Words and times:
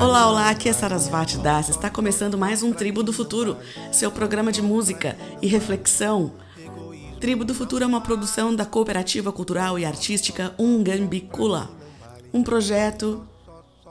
Olá, 0.00 0.30
olá, 0.30 0.50
aqui 0.50 0.66
é 0.66 0.72
Sarasvati 0.72 1.36
Das. 1.36 1.68
Está 1.68 1.90
começando 1.90 2.38
mais 2.38 2.62
um 2.62 2.72
Tribo 2.72 3.02
do 3.02 3.12
Futuro, 3.12 3.58
seu 3.92 4.10
programa 4.10 4.50
de 4.50 4.62
música 4.62 5.18
e 5.42 5.46
reflexão. 5.46 6.32
Tribo 7.20 7.44
do 7.44 7.54
Futuro 7.54 7.84
é 7.84 7.86
uma 7.86 8.00
produção 8.00 8.56
da 8.56 8.64
Cooperativa 8.64 9.30
Cultural 9.30 9.78
e 9.78 9.84
Artística 9.84 10.54
Ungambicula, 10.58 11.70
um 12.32 12.42
projeto 12.42 13.28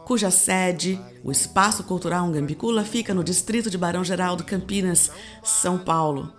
cuja 0.06 0.32
sede, 0.32 1.00
o 1.24 1.32
Espaço 1.32 1.84
Cultural 1.84 2.26
Ungambicula, 2.26 2.84
fica 2.84 3.14
no 3.14 3.24
distrito 3.24 3.70
de 3.70 3.78
Barão 3.78 4.04
Geraldo, 4.04 4.44
Campinas, 4.44 5.12
São 5.44 5.78
Paulo. 5.78 6.34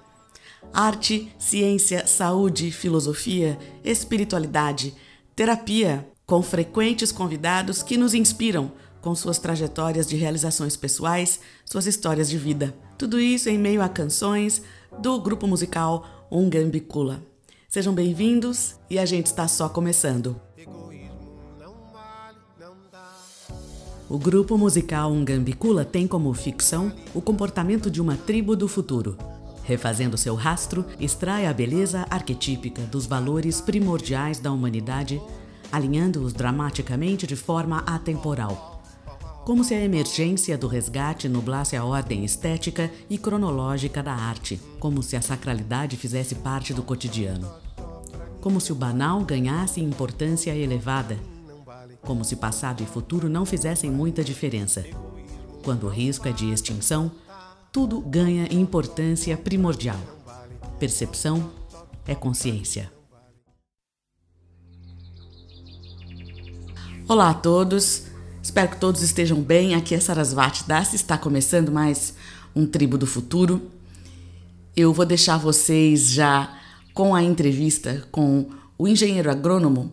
Arte, 0.73 1.33
ciência, 1.39 2.05
saúde, 2.05 2.73
filosofia, 2.73 3.57
espiritualidade, 3.85 4.93
terapia, 5.37 6.10
com 6.31 6.43
frequentes 6.43 7.11
convidados 7.11 7.83
que 7.83 7.97
nos 7.97 8.15
inspiram 8.15 8.71
com 9.01 9.13
suas 9.17 9.41
trajetórias 9.41 10.07
de 10.07 10.15
realizações 10.15 10.77
pessoais, 10.77 11.41
suas 11.65 11.89
histórias 11.89 12.31
de 12.31 12.39
vida. 12.39 12.73
Tudo 12.97 13.19
isso 13.19 13.49
em 13.49 13.59
meio 13.59 13.83
a 13.83 13.89
canções 13.89 14.63
do 15.01 15.21
grupo 15.21 15.49
musical 15.49 16.29
Ungambicula. 16.31 17.21
Sejam 17.69 17.93
bem-vindos 17.93 18.77
e 18.89 18.97
a 18.97 19.05
gente 19.05 19.27
está 19.27 19.49
só 19.49 19.69
começando. 19.69 20.41
O 24.09 24.17
grupo 24.17 24.57
musical 24.57 25.11
Ungambicula 25.11 25.85
tem 25.85 26.07
como 26.07 26.33
ficção 26.33 26.93
o 27.13 27.21
comportamento 27.21 27.91
de 27.91 28.01
uma 28.01 28.17
tribo 28.17 28.55
do 28.55 28.69
futuro. 28.69 29.19
Refazendo 29.65 30.17
seu 30.17 30.37
rastro, 30.37 30.87
extrai 31.01 31.47
a 31.47 31.53
beleza 31.53 32.07
arquetípica 32.09 32.83
dos 32.83 33.05
valores 33.05 33.61
primordiais 33.61 34.39
da 34.39 34.53
humanidade 34.53 35.21
alinhando-os 35.73 36.33
dramaticamente 36.33 37.27
de 37.27 37.37
forma 37.37 37.79
atemporal. 37.87 38.83
Como 39.45 39.65
se 39.65 39.75
a 39.75 39.83
emergência 39.83 40.57
do 40.57 40.69
resgate 40.69 41.29
nublasse 41.29 41.75
a 41.75 41.85
ordem 41.85 42.25
estética 42.25 42.91
e 43.09 43.17
cronológica 43.17 44.03
da 44.03 44.13
arte, 44.13 44.61
como 44.79 45.03
se 45.03 45.17
a 45.17 45.23
sacralidade 45.23 45.97
fizesse 45.97 46.37
parte 46.37 46.75
do 46.75 46.83
cotidiano. 46.83 47.51
Como 48.41 48.61
se 48.61 48.71
o 48.71 48.75
banal 48.75 49.21
ganhasse 49.25 49.81
importância 49.81 50.55
elevada, 50.55 51.19
como 52.03 52.25
se 52.25 52.37
passado 52.37 52.83
e 52.83 52.87
futuro 52.87 53.29
não 53.29 53.45
fizessem 53.45 53.91
muita 53.91 54.23
diferença. 54.23 54.85
Quando 55.63 55.87
o 55.87 55.91
risco 55.91 56.29
é 56.29 56.33
de 56.33 56.51
extinção, 56.51 57.11
tudo 57.73 58.01
ganha 58.01 58.47
importância 58.53 59.37
primordial. 59.37 59.99
Percepção 60.79 61.51
é 62.07 62.15
consciência. 62.15 63.00
Olá 67.11 67.31
a 67.31 67.35
todos, 67.35 68.05
espero 68.41 68.69
que 68.69 68.77
todos 68.77 69.03
estejam 69.03 69.43
bem. 69.43 69.75
Aqui 69.75 69.97
é 69.97 69.99
Sarasvati 69.99 70.63
Das, 70.69 70.95
está 70.95 71.19
começando 71.19 71.73
mais 71.73 72.15
um 72.55 72.65
Tribo 72.65 72.97
do 72.97 73.05
Futuro. 73.05 73.69
Eu 74.77 74.93
vou 74.93 75.05
deixar 75.05 75.37
vocês 75.37 76.13
já 76.13 76.57
com 76.95 77.13
a 77.13 77.21
entrevista 77.21 78.07
com 78.13 78.47
o 78.79 78.87
engenheiro 78.87 79.29
agrônomo, 79.29 79.91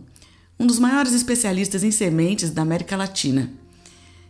um 0.60 0.68
dos 0.68 0.78
maiores 0.78 1.12
especialistas 1.12 1.84
em 1.84 1.90
sementes 1.90 2.52
da 2.52 2.62
América 2.62 2.96
Latina. 2.96 3.52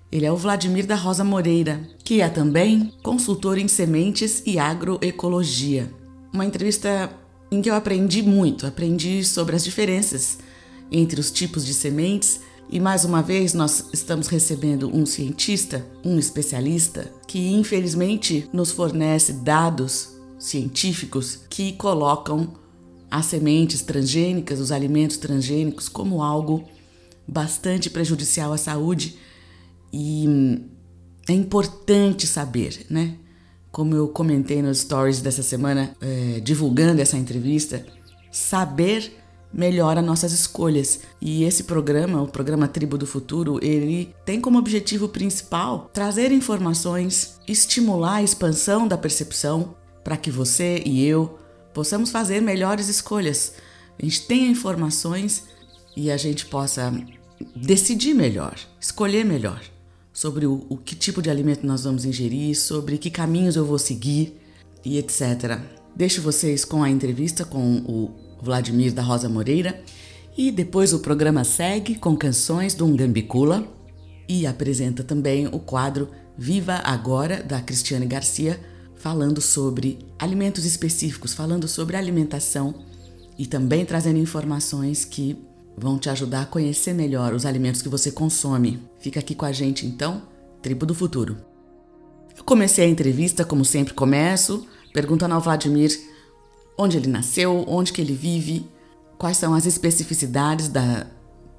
Ele 0.10 0.26
é 0.26 0.32
o 0.32 0.38
Vladimir 0.38 0.88
da 0.88 0.96
Rosa 0.96 1.26
Moreira, 1.26 1.82
que 2.06 2.22
é 2.22 2.30
também 2.30 2.94
consultor 3.04 3.58
em 3.58 3.68
sementes 3.68 4.42
e 4.46 4.58
agroecologia. 4.58 5.92
Uma 6.32 6.46
entrevista 6.46 7.12
em 7.52 7.62
que 7.62 7.70
eu 7.70 7.76
aprendi 7.76 8.24
muito, 8.24 8.66
aprendi 8.66 9.26
sobre 9.26 9.58
as 9.58 9.64
diferenças 9.66 10.38
entre 10.90 11.20
os 11.20 11.30
tipos 11.30 11.66
de 11.66 11.74
sementes 11.74 12.40
e 12.70 12.80
mais 12.80 13.06
uma 13.06 13.22
vez 13.22 13.54
nós 13.54 13.86
estamos 13.94 14.28
recebendo 14.28 14.94
um 14.94 15.06
cientista, 15.06 15.86
um 16.04 16.20
especialista, 16.20 17.09
que 17.26 17.54
infelizmente 17.54 18.50
nos 18.52 18.72
fornece 18.72 19.34
dados 19.34 20.18
científicos 20.38 21.40
que 21.50 21.74
colocam 21.74 22.53
as 23.09 23.25
sementes 23.28 23.81
transgênicas, 23.81 24.59
os 24.59 24.72
alimentos 24.72 25.18
transgênicos, 25.18 25.88
como 25.88 26.22
algo 26.22 26.66
bastante 27.25 27.90
prejudicial 27.90 28.52
à 28.52 28.58
saúde. 28.58 29.18
E 29.91 30.62
é 31.30 31.34
importante 31.34 32.28
saber, 32.28 32.86
né? 32.90 33.16
Como 33.72 33.96
eu 33.96 34.09
comentei 34.09 34.62
nos 34.62 34.80
stories 34.80 35.22
dessa 35.22 35.44
semana, 35.44 35.96
é, 36.02 36.41
divulgando 36.41 37.02
essa 37.02 37.18
entrevista, 37.18 37.86
saber 38.31 39.14
melhora 39.53 40.02
nossas 40.02 40.31
escolhas. 40.31 41.02
E 41.22 41.44
esse 41.44 41.63
programa, 41.63 42.22
o 42.22 42.28
programa 42.28 42.68
Tribo 42.68 42.97
do 42.97 43.08
Futuro, 43.08 43.59
ele 43.62 44.13
tem 44.25 44.40
como 44.40 44.59
objetivo 44.59 45.08
principal 45.08 45.90
trazer 45.94 46.31
informações, 46.31 47.40
estimular 47.47 48.16
a 48.16 48.24
expansão 48.24 48.88
da 48.88 48.97
percepção 48.97 49.75
para 50.03 50.18
que 50.18 50.31
você 50.31 50.81
e 50.85 51.06
eu 51.06 51.38
possamos 51.74 52.12
fazer 52.12 52.41
melhores 52.41 52.88
escolhas. 52.88 53.53
A 54.00 54.03
gente 54.03 54.25
tenha 54.28 54.50
informações 54.50 55.44
e 55.96 56.12
a 56.12 56.18
gente 56.18 56.46
possa 56.46 56.94
decidir 57.56 58.14
melhor, 58.14 58.56
escolher 58.79 59.24
melhor 59.24 59.62
sobre 60.14 60.46
o, 60.46 60.66
o 60.69 60.78
que 60.78 60.96
tipo 60.96 61.22
de 61.22 61.29
alimento 61.29 61.66
nós 61.66 61.84
vamos 61.84 62.06
ingerir, 62.06 62.56
sobre 62.56 62.97
que 62.97 63.12
caminhos 63.12 63.56
eu 63.56 63.66
vou 63.66 63.78
seguir 63.78 64.40
e 64.84 64.97
etc. 64.97 65.59
Deixo 65.96 66.22
vocês 66.22 66.64
com 66.64 66.84
a 66.84 66.90
entrevista 66.90 67.44
com 67.46 67.78
o 67.79 68.27
Vladimir 68.42 68.94
da 68.94 69.02
Rosa 69.02 69.30
Moreira, 69.30 69.81
e 70.38 70.52
depois 70.52 70.94
o 70.94 71.00
programa 71.00 71.44
segue 71.44 71.96
com 71.96 72.16
canções 72.16 72.75
do 72.75 72.88
Ngambicula 72.88 73.68
e 74.30 74.46
apresenta 74.46 75.03
também 75.03 75.48
o 75.48 75.59
quadro 75.59 76.09
Viva 76.38 76.76
Agora 76.84 77.42
da 77.42 77.59
Cristiane 77.59 78.06
Garcia, 78.06 78.59
falando 78.96 79.42
sobre 79.42 79.97
alimentos 80.20 80.66
específicos, 80.66 81.34
falando 81.34 81.68
sobre 81.68 81.96
alimentação 81.96 82.76
e 83.38 83.46
também 83.46 83.86
trazendo 83.86 84.20
informações 84.20 85.06
que 85.06 85.38
vão 85.76 85.97
te 85.97 86.09
ajudar 86.09 86.42
a 86.42 86.46
conhecer 86.46 86.94
melhor 86.94 87.34
os 87.34 87.46
alimentos 87.46 87.81
que 87.81 87.90
você 87.90 88.12
consome. 88.12 88.80
Fica 89.00 89.20
aqui 89.20 89.36
com 89.36 89.46
a 89.46 89.52
gente 89.52 89.86
então, 89.86 90.24
Tribo 90.62 90.86
do 90.86 90.96
Futuro. 90.96 91.38
Eu 92.36 92.44
comecei 92.44 92.86
a 92.86 92.90
entrevista, 92.90 93.46
como 93.46 93.66
sempre 93.66 93.94
começo, 93.94 94.68
perguntando 94.94 95.34
ao 95.36 95.42
Vladimir 95.42 95.92
onde 96.78 96.98
ele 96.98 97.08
nasceu, 97.08 97.66
onde 97.68 97.92
que 97.92 98.00
ele 98.00 98.14
vive, 98.14 98.70
quais 99.18 99.38
são 99.38 99.54
as 99.54 99.66
especificidades 99.66 100.70
da 100.70 101.08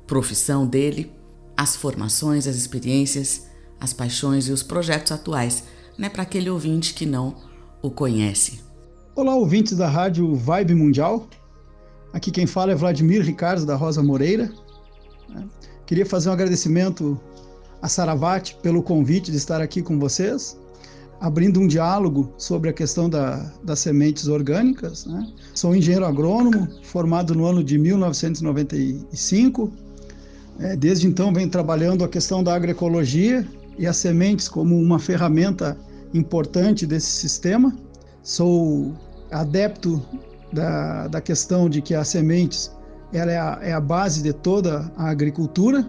profissão 0.07 0.67
dele, 0.67 1.13
as 1.57 1.75
formações, 1.75 2.47
as 2.47 2.57
experiências, 2.57 3.47
as 3.81 3.93
paixões 3.93 4.49
e 4.49 4.53
os 4.53 4.63
projetos 4.63 5.11
atuais, 5.11 5.65
né, 5.99 6.09
para 6.09 6.23
aquele 6.23 6.49
ouvinte 6.49 6.95
que 6.95 7.05
não 7.05 7.35
o 7.83 7.91
conhece. 7.91 8.61
Olá, 9.17 9.35
ouvintes 9.35 9.77
da 9.77 9.89
rádio 9.89 10.35
Vibe 10.37 10.75
Mundial. 10.75 11.27
Aqui 12.13 12.31
quem 12.31 12.47
fala 12.47 12.71
é 12.73 12.75
Vladimir 12.77 13.23
Ricardo 13.23 13.67
da 13.67 13.75
Rosa 13.75 14.03
Moreira. 14.03 14.51
Queria 15.85 16.07
fazer 16.07 16.29
um 16.29 16.33
agradecimento 16.33 17.21
a 17.83 17.89
Saravati 17.89 18.57
pelo 18.63 18.83
convite 18.83 19.31
de 19.31 19.37
estar 19.37 19.61
aqui 19.61 19.83
com 19.83 19.99
vocês 19.99 20.57
abrindo 21.21 21.61
um 21.61 21.67
diálogo 21.67 22.33
sobre 22.39 22.71
a 22.71 22.73
questão 22.73 23.09
da, 23.11 23.51
das 23.63 23.81
sementes 23.81 24.29
orgânicas. 24.29 25.05
Né? 25.07 25.27
Sou 25.55 25.75
engenheiro 25.75 26.07
agrônomo, 26.07 26.69
formado 26.85 27.35
no 27.35 27.45
ano 27.45 27.63
de 27.63 27.77
1995. 27.79 29.73
É, 30.61 30.77
desde 30.77 31.07
então 31.07 31.33
venho 31.33 31.49
trabalhando 31.49 32.05
a 32.05 32.09
questão 32.09 32.43
da 32.43 32.55
agroecologia 32.55 33.47
e 33.79 33.87
as 33.87 33.97
sementes 33.97 34.49
como 34.49 34.77
uma 34.77 34.99
ferramenta 34.99 35.77
importante 36.15 36.87
desse 36.87 37.11
sistema. 37.11 37.77
Sou 38.23 38.95
adepto 39.31 40.03
da, 40.53 41.09
da 41.09 41.21
questão 41.21 41.69
de 41.69 41.83
que 41.83 41.95
as 41.95 42.09
sementes 42.09 42.71
ela 43.13 43.33
é, 43.33 43.39
a, 43.39 43.59
é 43.63 43.73
a 43.73 43.81
base 43.81 44.23
de 44.23 44.33
toda 44.33 44.91
a 44.97 45.09
agricultura. 45.09 45.89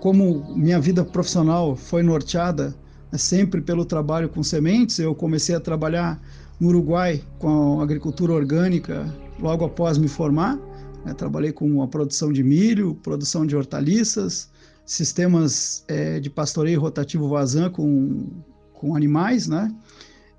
Como 0.00 0.54
minha 0.56 0.80
vida 0.80 1.04
profissional 1.04 1.76
foi 1.76 2.02
norteada 2.02 2.74
sempre 3.18 3.60
pelo 3.60 3.84
trabalho 3.84 4.28
com 4.28 4.42
sementes. 4.42 4.98
Eu 4.98 5.14
comecei 5.14 5.54
a 5.54 5.60
trabalhar 5.60 6.20
no 6.58 6.68
Uruguai 6.68 7.22
com 7.38 7.80
agricultura 7.80 8.32
orgânica 8.32 9.12
logo 9.38 9.64
após 9.64 9.98
me 9.98 10.08
formar. 10.08 10.58
Né? 11.04 11.14
Trabalhei 11.14 11.52
com 11.52 11.82
a 11.82 11.88
produção 11.88 12.32
de 12.32 12.42
milho, 12.42 12.94
produção 13.02 13.46
de 13.46 13.56
hortaliças, 13.56 14.48
sistemas 14.84 15.84
é, 15.88 16.20
de 16.20 16.30
pastoreio 16.30 16.80
rotativo 16.80 17.28
vazan 17.28 17.70
com, 17.70 18.26
com 18.72 18.94
animais, 18.94 19.48
né? 19.48 19.74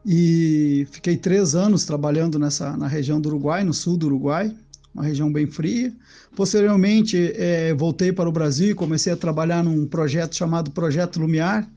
E 0.05 0.87
fiquei 0.91 1.17
três 1.17 1.55
anos 1.55 1.83
trabalhando 1.83 2.37
nessa 2.37 2.77
na 2.77 2.87
região 2.87 3.19
do 3.19 3.27
Uruguai, 3.29 3.63
no 3.63 3.73
sul 3.73 3.97
do 3.97 4.05
Uruguai, 4.05 4.55
uma 4.93 5.03
região 5.03 5.33
bem 5.33 5.47
fria. 5.47 5.91
Posteriormente, 6.35 7.33
é, 7.35 7.73
voltei 7.73 8.13
para 8.13 8.29
o 8.29 8.31
Brasil 8.31 8.69
e 8.69 8.75
comecei 8.75 9.11
a 9.11 9.17
trabalhar 9.17 9.63
num 9.63 9.87
projeto 9.87 10.35
chamado 10.35 10.69
Projeto 10.69 11.19
Lumiar, 11.19 11.67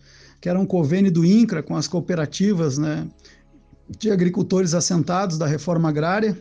que 0.40 0.48
era 0.48 0.58
um 0.58 0.66
convênio 0.66 1.10
do 1.10 1.24
INCRA 1.24 1.62
com 1.62 1.76
as 1.76 1.88
cooperativas 1.88 2.78
né, 2.78 3.06
de 3.98 4.10
agricultores 4.10 4.74
assentados 4.74 5.38
da 5.38 5.46
reforma 5.46 5.88
agrária. 5.88 6.38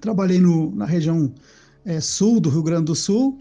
Trabalhei 0.00 0.40
no, 0.40 0.74
na 0.74 0.84
região 0.84 1.32
é, 1.84 2.00
sul 2.00 2.40
do 2.40 2.48
Rio 2.48 2.62
Grande 2.62 2.84
do 2.84 2.94
Sul. 2.94 3.38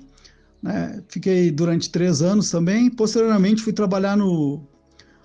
Né? 0.61 1.03
Fiquei 1.07 1.51
durante 1.51 1.89
três 1.89 2.21
anos 2.21 2.49
também. 2.49 2.89
Posteriormente, 2.89 3.61
fui 3.61 3.73
trabalhar 3.73 4.17
no, 4.17 4.61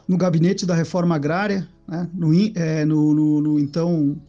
no 0.06 0.16
gabinete 0.16 0.66
da 0.66 0.74
reforma 0.74 1.14
agrária, 1.14 1.66
né? 1.88 2.08
no, 2.12 2.32
é, 2.54 2.84
no, 2.84 3.14
no, 3.14 3.40
no, 3.40 3.58
então 3.58 4.20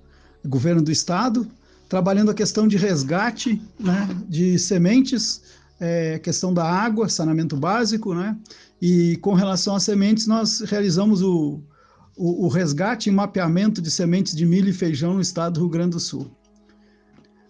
governo 0.46 0.82
do 0.82 0.92
estado, 0.92 1.48
trabalhando 1.90 2.32
a 2.32 2.34
questão 2.34 2.68
de 2.68 2.78
resgate 2.78 3.62
né? 3.80 4.10
de 4.28 4.58
sementes, 4.60 5.42
é, 5.80 6.20
questão 6.20 6.54
da 6.54 6.64
água, 6.64 7.10
saneamento 7.10 7.58
básico, 7.58 8.14
né? 8.14 8.38
E 8.86 9.16
com 9.16 9.34
relação 9.34 9.78
às 9.78 9.84
sementes, 9.84 10.28
nós 10.28 10.60
realizamos 10.60 11.22
o, 11.22 11.62
o, 12.18 12.48
o 12.48 12.48
resgate 12.50 13.08
e 13.10 13.14
mapeamento 13.14 13.82
de 13.82 13.90
sementes 13.90 14.36
de 14.36 14.46
milho 14.46 14.68
e 14.68 14.74
feijão 14.74 15.14
no 15.14 15.22
estado 15.22 15.54
do 15.54 15.60
Rio 15.62 15.70
Grande 15.70 15.92
do 15.92 16.02
Sul. 16.02 16.30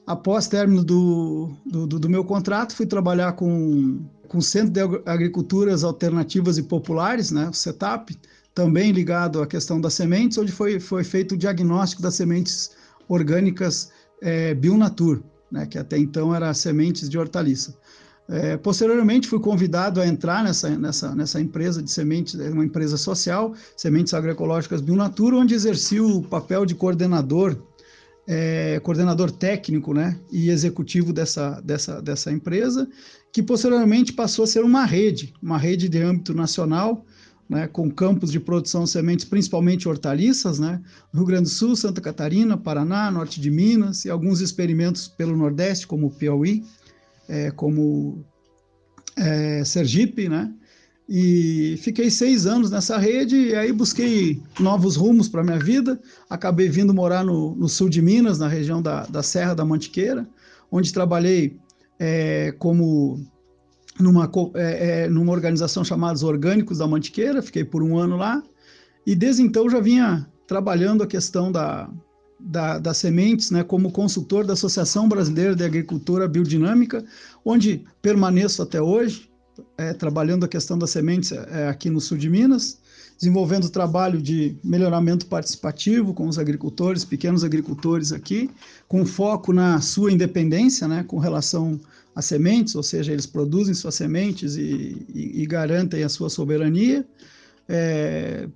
Após 0.06 0.48
término 0.48 0.84
do, 0.84 1.50
do, 1.66 1.88
do, 1.88 2.08
meu 2.08 2.24
contrato, 2.24 2.76
fui 2.76 2.86
trabalhar 2.86 3.32
com, 3.32 4.06
o 4.32 4.42
Centro 4.44 4.70
de 4.70 4.80
Agriculturas 5.10 5.84
Alternativas 5.84 6.60
e 6.60 6.62
Populares, 6.62 7.32
né, 7.32 7.50
o 7.50 7.54
CETAP, 7.54 8.16
também 8.54 8.92
ligado 8.92 9.42
à 9.42 9.48
questão 9.48 9.82
das 9.82 9.96
sementes, 9.96 10.38
onde 10.38 10.52
foi, 10.52 10.80
foi 10.80 11.04
feito 11.04 11.34
o 11.34 11.38
diagnóstico 11.38 12.04
das 12.04 12.14
sementes 12.14 12.76
orgânicas 13.10 13.92
é, 14.22 14.54
Bionatur, 14.54 15.24
né, 15.52 15.66
que 15.66 15.80
até 15.80 15.98
então 15.98 16.36
era 16.36 16.54
sementes 16.54 17.10
de 17.10 17.18
hortaliça. 17.18 17.76
É, 18.30 18.56
posteriormente, 18.56 19.28
fui 19.28 19.40
convidado 19.40 20.00
a 20.00 20.08
entrar 20.08 20.44
nessa, 20.44 20.70
nessa, 20.78 21.14
nessa 21.14 21.42
empresa 21.42 21.84
de 21.84 21.92
sementes, 21.92 22.40
é 22.40 22.50
uma 22.50 22.64
empresa 22.64 22.96
social, 22.96 23.54
Sementes 23.76 24.14
Agroecológicas 24.14 24.82
Bionatur, 24.82 25.34
onde 25.34 25.54
exerci 25.54 26.00
o 26.00 26.22
papel 26.22 26.66
de 26.66 26.74
coordenador 26.74 27.58
é, 28.28 28.80
coordenador 28.80 29.32
técnico 29.32 29.94
né, 29.94 30.18
e 30.32 30.50
executivo 30.50 31.12
dessa, 31.12 31.60
dessa, 31.62 32.02
dessa 32.02 32.32
empresa, 32.32 32.88
que 33.32 33.44
posteriormente 33.44 34.14
passou 34.14 34.44
a 34.44 34.48
ser 34.48 34.64
uma 34.64 34.86
rede, 34.86 35.34
uma 35.42 35.58
rede 35.58 35.90
de 35.90 36.02
âmbito 36.02 36.34
nacional, 36.34 37.06
né, 37.50 37.68
com 37.68 37.92
campos 37.92 38.32
de 38.32 38.40
produção 38.40 38.86
de 38.86 38.92
sementes, 38.92 39.26
principalmente 39.26 39.90
hortaliças, 39.90 40.60
né, 40.60 40.82
Rio 41.14 41.26
Grande 41.26 41.44
do 41.44 41.50
Sul, 41.50 41.76
Santa 41.76 42.00
Catarina, 42.00 42.56
Paraná, 42.56 43.12
norte 43.12 43.42
de 43.42 43.52
Minas, 43.52 44.06
e 44.06 44.10
alguns 44.10 44.40
experimentos 44.40 45.08
pelo 45.08 45.36
Nordeste, 45.36 45.86
como 45.86 46.12
Piauí, 46.12 46.64
é, 47.28 47.52
como 47.52 48.26
é, 49.16 49.64
Sergipe, 49.64 50.28
né, 50.28 50.54
e 51.08 51.76
fiquei 51.82 52.10
seis 52.10 52.46
anos 52.46 52.72
nessa 52.72 52.98
rede 52.98 53.36
e 53.36 53.56
aí 53.56 53.74
busquei 53.74 54.42
novos 54.60 54.96
rumos 54.96 55.28
para 55.28 55.44
minha 55.44 55.60
vida. 55.60 56.00
Acabei 56.30 56.70
vindo 56.70 56.94
morar 56.94 57.24
no, 57.24 57.54
no, 57.56 57.68
sul 57.68 57.90
de 57.90 58.02
Minas, 58.02 58.40
na 58.40 58.48
região 58.48 58.82
da, 58.82 59.06
da 59.06 59.22
Serra 59.22 59.54
da 59.54 59.66
Mantiqueira, 59.66 60.28
onde 60.72 60.94
trabalhei 60.94 61.58
é, 62.00 62.54
como 62.58 63.22
numa, 64.00 64.32
é, 64.56 65.04
é, 65.04 65.10
numa 65.10 65.34
organização 65.34 65.84
chamada 65.84 66.16
Os 66.16 66.24
Orgânicos 66.24 66.78
da 66.78 66.88
Mantiqueira. 66.88 67.42
Fiquei 67.42 67.66
por 67.66 67.84
um 67.84 67.98
ano 67.98 68.16
lá 68.16 68.42
e 69.06 69.14
desde 69.14 69.42
então 69.42 69.70
já 69.70 69.82
vinha 69.82 70.26
trabalhando 70.48 71.04
a 71.04 71.08
questão 71.08 71.52
da, 71.52 71.90
da, 72.44 72.78
das 72.78 72.98
sementes, 72.98 73.50
né, 73.50 73.64
como 73.64 73.92
consultor 73.92 74.46
da 74.46 74.54
Associação 74.54 75.08
Brasileira 75.08 75.56
de 75.56 75.64
Agricultura 75.64 76.28
Biodinâmica, 76.28 77.04
onde 77.46 77.86
permaneço 78.02 78.62
até 78.62 78.82
hoje 78.82 79.30
é, 79.78 79.94
trabalhando 79.94 80.44
a 80.44 80.48
questão 80.48 80.78
das 80.78 80.90
sementes 80.90 81.32
é, 81.32 81.70
aqui 81.70 81.90
no 81.90 82.02
sul 82.02 82.18
de 82.18 82.30
Minas, 82.30 82.80
desenvolvendo 83.18 83.70
trabalho 83.70 84.22
de 84.22 84.58
melhoramento 84.64 85.26
participativo 85.28 86.14
com 86.14 86.28
os 86.28 86.38
agricultores, 86.38 87.06
pequenos 87.06 87.44
agricultores 87.44 88.12
aqui, 88.12 88.50
com 88.88 89.06
foco 89.06 89.54
na 89.54 89.80
sua 89.80 90.12
independência, 90.12 90.88
né, 90.88 91.04
com 91.08 91.20
relação 91.20 91.80
às 92.14 92.26
sementes, 92.26 92.76
ou 92.76 92.84
seja, 92.84 93.14
eles 93.14 93.26
produzem 93.26 93.74
suas 93.74 93.96
sementes 93.96 94.58
e, 94.58 95.06
e, 95.14 95.42
e 95.42 95.46
garantem 95.46 96.04
a 96.04 96.10
sua 96.10 96.30
soberania. 96.30 97.06
É, 97.70 98.50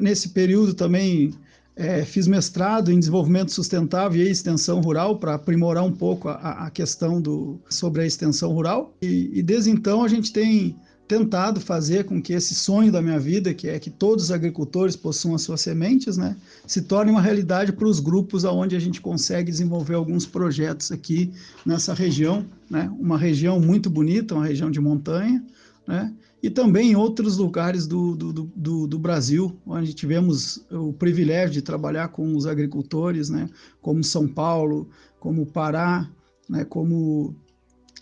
nesse 0.00 0.28
período 0.28 0.74
também 0.74 1.34
é, 1.76 2.04
fiz 2.04 2.26
mestrado 2.26 2.92
em 2.92 2.98
desenvolvimento 2.98 3.52
sustentável 3.52 4.22
e 4.22 4.30
extensão 4.30 4.80
rural 4.80 5.18
para 5.18 5.34
aprimorar 5.34 5.84
um 5.84 5.92
pouco 5.92 6.28
a, 6.28 6.66
a, 6.66 6.70
questão 6.70 7.20
do, 7.20 7.58
sobre 7.68 8.02
a 8.02 8.06
extensão 8.06 8.52
rural. 8.52 8.94
E, 9.02 9.30
e, 9.34 9.42
desde 9.42 9.70
então 9.70 10.04
a 10.04 10.08
gente 10.08 10.32
tem 10.32 10.76
tentado 11.06 11.60
fazer 11.60 12.04
com 12.04 12.22
que 12.22 12.32
esse 12.32 12.54
sonho 12.54 12.90
da 12.90 13.02
minha 13.02 13.18
vida, 13.18 13.52
que 13.52 13.68
é 13.68 13.78
que 13.78 13.90
todos 13.90 14.24
os 14.24 14.30
agricultores 14.30 14.96
possuam 14.96 15.34
as 15.34 15.42
suas 15.42 15.60
sementes, 15.60 16.16
né, 16.16 16.34
se 16.66 16.80
torne 16.82 17.10
uma 17.10 17.20
realidade 17.20 17.72
para 17.72 17.86
os 17.86 18.00
grupos 18.00 18.44
aonde 18.44 18.74
a 18.74 18.78
gente 18.78 19.00
consegue 19.02 19.50
desenvolver 19.50 19.94
alguns 19.94 20.24
projetos 20.24 20.90
aqui 20.90 21.30
nessa 21.66 21.92
região, 21.92 22.46
né, 22.70 22.90
uma 22.98 23.18
região 23.18 23.60
muito 23.60 23.90
bonita, 23.90 24.34
uma 24.34 24.46
região 24.46 24.70
de 24.70 24.80
montanha, 24.80 25.44
né, 25.86 26.10
e 26.44 26.50
também 26.50 26.90
em 26.90 26.94
outros 26.94 27.38
lugares 27.38 27.86
do, 27.86 28.14
do, 28.14 28.30
do, 28.30 28.86
do, 28.86 28.98
Brasil, 28.98 29.58
onde 29.66 29.94
tivemos 29.94 30.62
o 30.70 30.92
privilégio 30.92 31.54
de 31.54 31.62
trabalhar 31.62 32.08
com 32.08 32.36
os 32.36 32.46
agricultores, 32.46 33.30
né, 33.30 33.48
como 33.80 34.04
São 34.04 34.28
Paulo, 34.28 34.86
como 35.18 35.46
Pará, 35.46 36.06
né, 36.46 36.62
como 36.66 37.34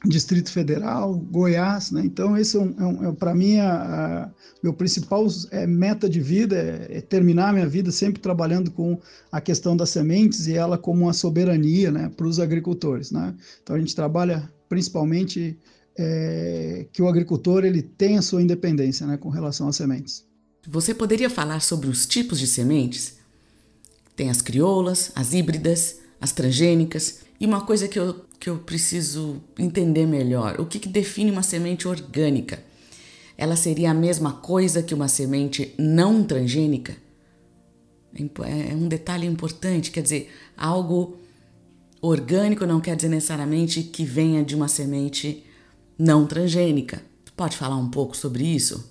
Distrito 0.04 0.50
Federal, 0.50 1.14
Goiás, 1.14 1.92
né? 1.92 2.02
Então 2.04 2.36
esse 2.36 2.56
é, 2.56 2.60
um, 2.60 3.04
é, 3.04 3.10
é 3.10 3.12
para 3.12 3.32
mim 3.32 3.58
a, 3.58 4.24
a, 4.24 4.30
meu 4.60 4.74
principal 4.74 5.24
é, 5.52 5.64
meta 5.64 6.08
de 6.08 6.18
vida 6.20 6.56
é, 6.56 6.98
é, 6.98 7.00
terminar 7.00 7.52
minha 7.52 7.68
vida 7.68 7.92
sempre 7.92 8.20
trabalhando 8.20 8.72
com 8.72 8.98
a 9.30 9.40
questão 9.40 9.76
das 9.76 9.90
sementes 9.90 10.48
e 10.48 10.54
ela 10.54 10.76
como 10.76 11.04
uma 11.04 11.12
soberania, 11.12 11.92
né, 11.92 12.10
para 12.16 12.26
os 12.26 12.40
agricultores, 12.40 13.12
né? 13.12 13.36
Então 13.62 13.76
a 13.76 13.78
gente 13.78 13.94
trabalha 13.94 14.50
principalmente 14.68 15.56
é, 15.96 16.86
que 16.92 17.02
o 17.02 17.08
agricultor 17.08 17.64
ele 17.64 17.82
tenha 17.82 18.22
sua 18.22 18.42
independência 18.42 19.06
né, 19.06 19.16
com 19.16 19.28
relação 19.28 19.68
às 19.68 19.76
sementes. 19.76 20.24
Você 20.66 20.94
poderia 20.94 21.28
falar 21.28 21.60
sobre 21.60 21.88
os 21.88 22.06
tipos 22.06 22.38
de 22.38 22.46
sementes? 22.46 23.18
Tem 24.14 24.30
as 24.30 24.40
crioulas, 24.40 25.10
as 25.14 25.32
híbridas, 25.32 25.98
as 26.20 26.32
transgênicas. 26.32 27.20
E 27.40 27.46
uma 27.46 27.62
coisa 27.62 27.88
que 27.88 27.98
eu, 27.98 28.24
que 28.38 28.48
eu 28.48 28.58
preciso 28.58 29.42
entender 29.58 30.06
melhor: 30.06 30.60
o 30.60 30.66
que, 30.66 30.78
que 30.78 30.88
define 30.88 31.30
uma 31.30 31.42
semente 31.42 31.88
orgânica? 31.88 32.62
Ela 33.36 33.56
seria 33.56 33.90
a 33.90 33.94
mesma 33.94 34.34
coisa 34.34 34.82
que 34.82 34.94
uma 34.94 35.08
semente 35.08 35.74
não 35.78 36.22
transgênica? 36.22 36.96
É, 38.14 38.72
é 38.72 38.74
um 38.74 38.86
detalhe 38.86 39.26
importante, 39.26 39.90
quer 39.90 40.02
dizer, 40.02 40.30
algo 40.56 41.16
orgânico 42.00 42.66
não 42.66 42.80
quer 42.80 42.94
dizer 42.94 43.08
necessariamente 43.08 43.82
que 43.82 44.04
venha 44.04 44.44
de 44.44 44.54
uma 44.54 44.68
semente 44.68 45.44
não 45.98 46.26
transgênica. 46.26 47.02
Pode 47.36 47.56
falar 47.56 47.76
um 47.76 47.88
pouco 47.88 48.16
sobre 48.16 48.44
isso? 48.44 48.90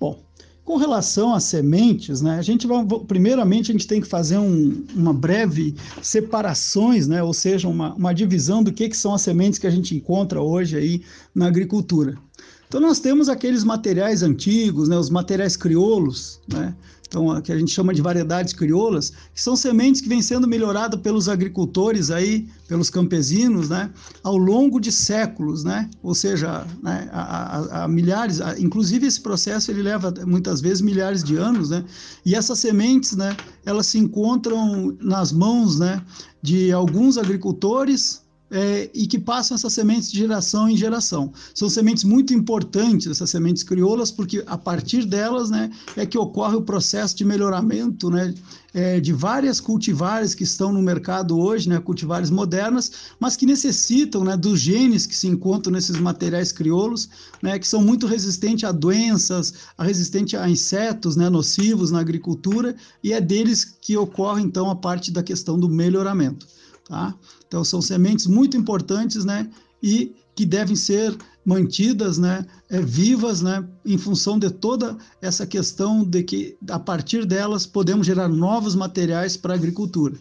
Bom, 0.00 0.18
com 0.64 0.76
relação 0.76 1.34
às 1.34 1.44
sementes, 1.44 2.20
né, 2.20 2.38
a 2.38 2.42
gente 2.42 2.66
vai, 2.66 2.84
primeiramente 3.06 3.70
a 3.70 3.72
gente 3.72 3.86
tem 3.86 4.00
que 4.00 4.06
fazer 4.06 4.38
um, 4.38 4.84
uma 4.94 5.12
breve 5.12 5.74
separações, 6.00 7.06
né, 7.06 7.22
ou 7.22 7.34
seja, 7.34 7.68
uma, 7.68 7.94
uma 7.94 8.12
divisão 8.12 8.62
do 8.62 8.72
que, 8.72 8.88
que 8.88 8.96
são 8.96 9.14
as 9.14 9.22
sementes 9.22 9.58
que 9.58 9.66
a 9.66 9.70
gente 9.70 9.94
encontra 9.94 10.40
hoje 10.40 10.76
aí 10.76 11.02
na 11.34 11.46
agricultura. 11.46 12.16
Então 12.72 12.80
nós 12.80 12.98
temos 12.98 13.28
aqueles 13.28 13.64
materiais 13.64 14.22
antigos, 14.22 14.88
né, 14.88 14.96
os 14.96 15.10
materiais 15.10 15.58
crioulos, 15.58 16.40
né, 16.50 16.74
então, 17.06 17.38
que 17.42 17.52
a 17.52 17.58
gente 17.58 17.70
chama 17.70 17.92
de 17.92 18.00
variedades 18.00 18.54
crioulas, 18.54 19.12
que 19.34 19.42
são 19.42 19.54
sementes 19.54 20.00
que 20.00 20.08
vêm 20.08 20.22
sendo 20.22 20.48
melhoradas 20.48 20.98
pelos 20.98 21.28
agricultores 21.28 22.10
aí, 22.10 22.48
pelos 22.66 22.88
campesinos, 22.88 23.68
né, 23.68 23.90
ao 24.24 24.38
longo 24.38 24.80
de 24.80 24.90
séculos, 24.90 25.62
né, 25.62 25.90
ou 26.02 26.14
seja, 26.14 26.66
né, 26.82 27.10
a 27.12 27.86
milhares, 27.86 28.40
a, 28.40 28.58
inclusive 28.58 29.06
esse 29.06 29.20
processo 29.20 29.70
ele 29.70 29.82
leva 29.82 30.10
muitas 30.26 30.62
vezes 30.62 30.80
milhares 30.80 31.22
de 31.22 31.36
anos, 31.36 31.68
né, 31.68 31.84
e 32.24 32.34
essas 32.34 32.58
sementes, 32.58 33.14
né, 33.14 33.36
elas 33.66 33.84
se 33.84 33.98
encontram 33.98 34.96
nas 34.98 35.30
mãos, 35.30 35.78
né, 35.78 36.02
de 36.40 36.72
alguns 36.72 37.18
agricultores, 37.18 38.21
é, 38.52 38.90
e 38.92 39.06
que 39.06 39.18
passam 39.18 39.54
essas 39.54 39.72
sementes 39.72 40.12
de 40.12 40.18
geração 40.18 40.68
em 40.68 40.76
geração. 40.76 41.32
São 41.54 41.70
sementes 41.70 42.04
muito 42.04 42.34
importantes, 42.34 43.06
essas 43.06 43.30
sementes 43.30 43.62
crioulas, 43.62 44.10
porque 44.10 44.44
a 44.46 44.58
partir 44.58 45.06
delas 45.06 45.48
né, 45.48 45.70
é 45.96 46.04
que 46.04 46.18
ocorre 46.18 46.54
o 46.56 46.60
processo 46.60 47.16
de 47.16 47.24
melhoramento 47.24 48.10
né, 48.10 48.34
é, 48.74 49.00
de 49.00 49.10
várias 49.10 49.58
cultivares 49.58 50.34
que 50.34 50.44
estão 50.44 50.70
no 50.70 50.82
mercado 50.82 51.38
hoje, 51.38 51.66
né, 51.66 51.80
cultivares 51.80 52.28
modernas, 52.28 52.92
mas 53.18 53.36
que 53.36 53.46
necessitam 53.46 54.22
né, 54.22 54.36
dos 54.36 54.60
genes 54.60 55.06
que 55.06 55.16
se 55.16 55.26
encontram 55.26 55.72
nesses 55.72 55.98
materiais 55.98 56.52
crioulos, 56.52 57.08
né, 57.40 57.58
que 57.58 57.66
são 57.66 57.82
muito 57.82 58.06
resistentes 58.06 58.64
a 58.64 58.72
doenças, 58.72 59.54
a 59.78 59.84
resistentes 59.84 60.38
a 60.38 60.46
insetos 60.46 61.16
né, 61.16 61.30
nocivos 61.30 61.90
na 61.90 62.00
agricultura, 62.00 62.76
e 63.02 63.14
é 63.14 63.20
deles 63.20 63.64
que 63.64 63.96
ocorre 63.96 64.42
então 64.42 64.68
a 64.68 64.76
parte 64.76 65.10
da 65.10 65.22
questão 65.22 65.58
do 65.58 65.70
melhoramento. 65.70 66.46
Tá? 66.88 67.14
Então, 67.46 67.64
são 67.64 67.80
sementes 67.80 68.26
muito 68.26 68.56
importantes, 68.56 69.24
né? 69.24 69.48
E 69.82 70.14
que 70.34 70.46
devem 70.46 70.76
ser 70.76 71.16
mantidas, 71.44 72.18
né, 72.18 72.46
é, 72.70 72.80
vivas, 72.80 73.42
né, 73.42 73.66
em 73.84 73.98
função 73.98 74.38
de 74.38 74.48
toda 74.48 74.96
essa 75.20 75.46
questão 75.46 76.04
de 76.04 76.22
que 76.22 76.56
a 76.70 76.78
partir 76.78 77.26
delas 77.26 77.66
podemos 77.66 78.06
gerar 78.06 78.28
novos 78.28 78.74
materiais 78.74 79.36
para 79.36 79.52
a 79.52 79.56
agricultura. 79.56 80.16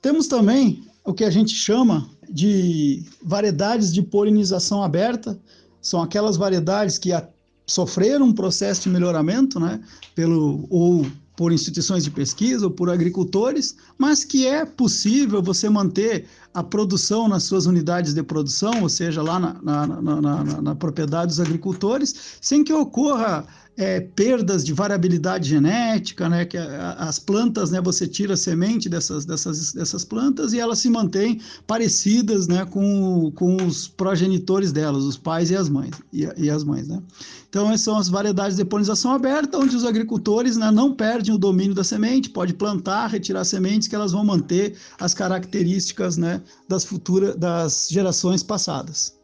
Temos 0.00 0.28
também 0.28 0.84
o 1.04 1.12
que 1.12 1.24
a 1.24 1.30
gente 1.30 1.54
chama 1.54 2.08
de 2.30 3.04
variedades 3.22 3.92
de 3.92 4.00
polinização 4.00 4.82
aberta, 4.82 5.38
são 5.80 6.00
aquelas 6.00 6.36
variedades 6.36 6.96
que 6.96 7.12
a, 7.12 7.28
sofreram 7.66 8.26
um 8.26 8.32
processo 8.32 8.82
de 8.82 8.88
melhoramento, 8.88 9.58
né, 9.58 9.80
pelo 10.14 10.66
ou 10.70 11.04
por 11.36 11.52
instituições 11.52 12.04
de 12.04 12.10
pesquisa 12.10 12.66
ou 12.66 12.70
por 12.70 12.90
agricultores, 12.90 13.76
mas 13.96 14.24
que 14.24 14.46
é 14.46 14.64
possível 14.64 15.42
você 15.42 15.68
manter 15.68 16.26
a 16.52 16.62
produção 16.62 17.28
nas 17.28 17.44
suas 17.44 17.66
unidades 17.66 18.12
de 18.12 18.22
produção, 18.22 18.82
ou 18.82 18.88
seja, 18.88 19.22
lá 19.22 19.40
na, 19.40 19.54
na, 19.62 19.86
na, 19.86 20.44
na, 20.62 20.74
propriedade 20.74 21.28
dos 21.28 21.40
agricultores, 21.40 22.14
sem 22.40 22.62
que 22.62 22.72
ocorra 22.72 23.46
é, 23.76 24.00
perdas 24.00 24.64
de 24.64 24.72
variabilidade 24.72 25.48
genética, 25.48 26.28
né, 26.28 26.44
que 26.44 26.58
as 26.58 27.18
plantas, 27.18 27.70
né, 27.70 27.80
você 27.80 28.06
tira 28.06 28.34
a 28.34 28.36
semente 28.36 28.88
dessas, 28.88 29.24
dessas, 29.24 29.72
dessas 29.72 30.04
plantas 30.04 30.52
e 30.52 30.60
elas 30.60 30.78
se 30.78 30.90
mantêm 30.90 31.40
parecidas, 31.66 32.46
né, 32.46 32.66
com, 32.66 33.32
com 33.34 33.56
os 33.64 33.88
progenitores 33.88 34.72
delas, 34.72 35.04
os 35.04 35.16
pais 35.16 35.50
e 35.50 35.56
as 35.56 35.68
mães, 35.68 35.92
e, 36.12 36.28
e 36.36 36.50
as 36.50 36.64
mães, 36.64 36.86
né. 36.86 37.02
Então, 37.48 37.66
essas 37.68 37.82
são 37.82 37.98
as 37.98 38.08
variedades 38.08 38.56
de 38.56 38.64
polinização 38.64 39.12
aberta, 39.12 39.58
onde 39.58 39.76
os 39.76 39.84
agricultores 39.84 40.56
né, 40.56 40.70
não 40.70 40.94
perdem 40.94 41.34
o 41.34 41.38
domínio 41.38 41.74
da 41.74 41.84
semente, 41.84 42.30
pode 42.30 42.54
plantar, 42.54 43.08
retirar 43.08 43.44
sementes 43.44 43.88
que 43.88 43.94
elas 43.94 44.12
vão 44.12 44.24
manter 44.24 44.74
as 44.98 45.12
características 45.12 46.16
né, 46.16 46.40
das 46.66 46.82
futuras, 46.82 47.36
das 47.36 47.88
gerações 47.90 48.42
passadas. 48.42 49.14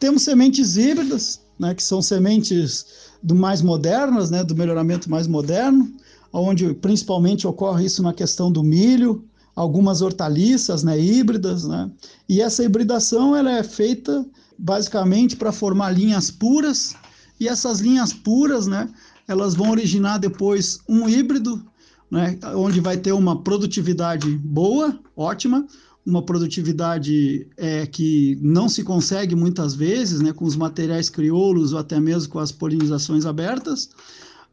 Temos 0.00 0.22
sementes 0.22 0.78
híbridas, 0.78 1.42
né, 1.58 1.74
que 1.74 1.82
são 1.82 2.00
sementes 2.00 2.86
do 3.22 3.34
mais 3.34 3.62
modernas, 3.62 4.30
né, 4.30 4.44
do 4.44 4.54
melhoramento 4.54 5.10
mais 5.10 5.26
moderno, 5.26 5.90
onde 6.32 6.74
principalmente 6.74 7.46
ocorre 7.46 7.86
isso 7.86 8.02
na 8.02 8.12
questão 8.12 8.50
do 8.50 8.62
milho, 8.62 9.24
algumas 9.54 10.02
hortaliças, 10.02 10.82
né, 10.82 10.98
híbridas, 11.00 11.64
né, 11.64 11.90
e 12.28 12.40
essa 12.40 12.62
hibridação 12.62 13.34
ela 13.34 13.50
é 13.50 13.62
feita 13.62 14.24
basicamente 14.56 15.36
para 15.36 15.52
formar 15.52 15.90
linhas 15.90 16.30
puras, 16.30 16.94
e 17.40 17.48
essas 17.48 17.80
linhas 17.80 18.12
puras, 18.12 18.66
né, 18.66 18.88
elas 19.26 19.54
vão 19.54 19.70
originar 19.70 20.18
depois 20.18 20.80
um 20.88 21.08
híbrido, 21.08 21.62
né, 22.10 22.38
onde 22.54 22.80
vai 22.80 22.96
ter 22.96 23.12
uma 23.12 23.42
produtividade 23.42 24.30
boa, 24.38 24.98
ótima, 25.16 25.66
uma 26.08 26.22
produtividade 26.22 27.46
é, 27.54 27.86
que 27.86 28.38
não 28.40 28.66
se 28.66 28.82
consegue 28.82 29.36
muitas 29.36 29.74
vezes, 29.74 30.20
né, 30.20 30.32
com 30.32 30.46
os 30.46 30.56
materiais 30.56 31.10
crioulos 31.10 31.74
ou 31.74 31.78
até 31.78 32.00
mesmo 32.00 32.32
com 32.32 32.38
as 32.38 32.50
polinizações 32.50 33.26
abertas, 33.26 33.90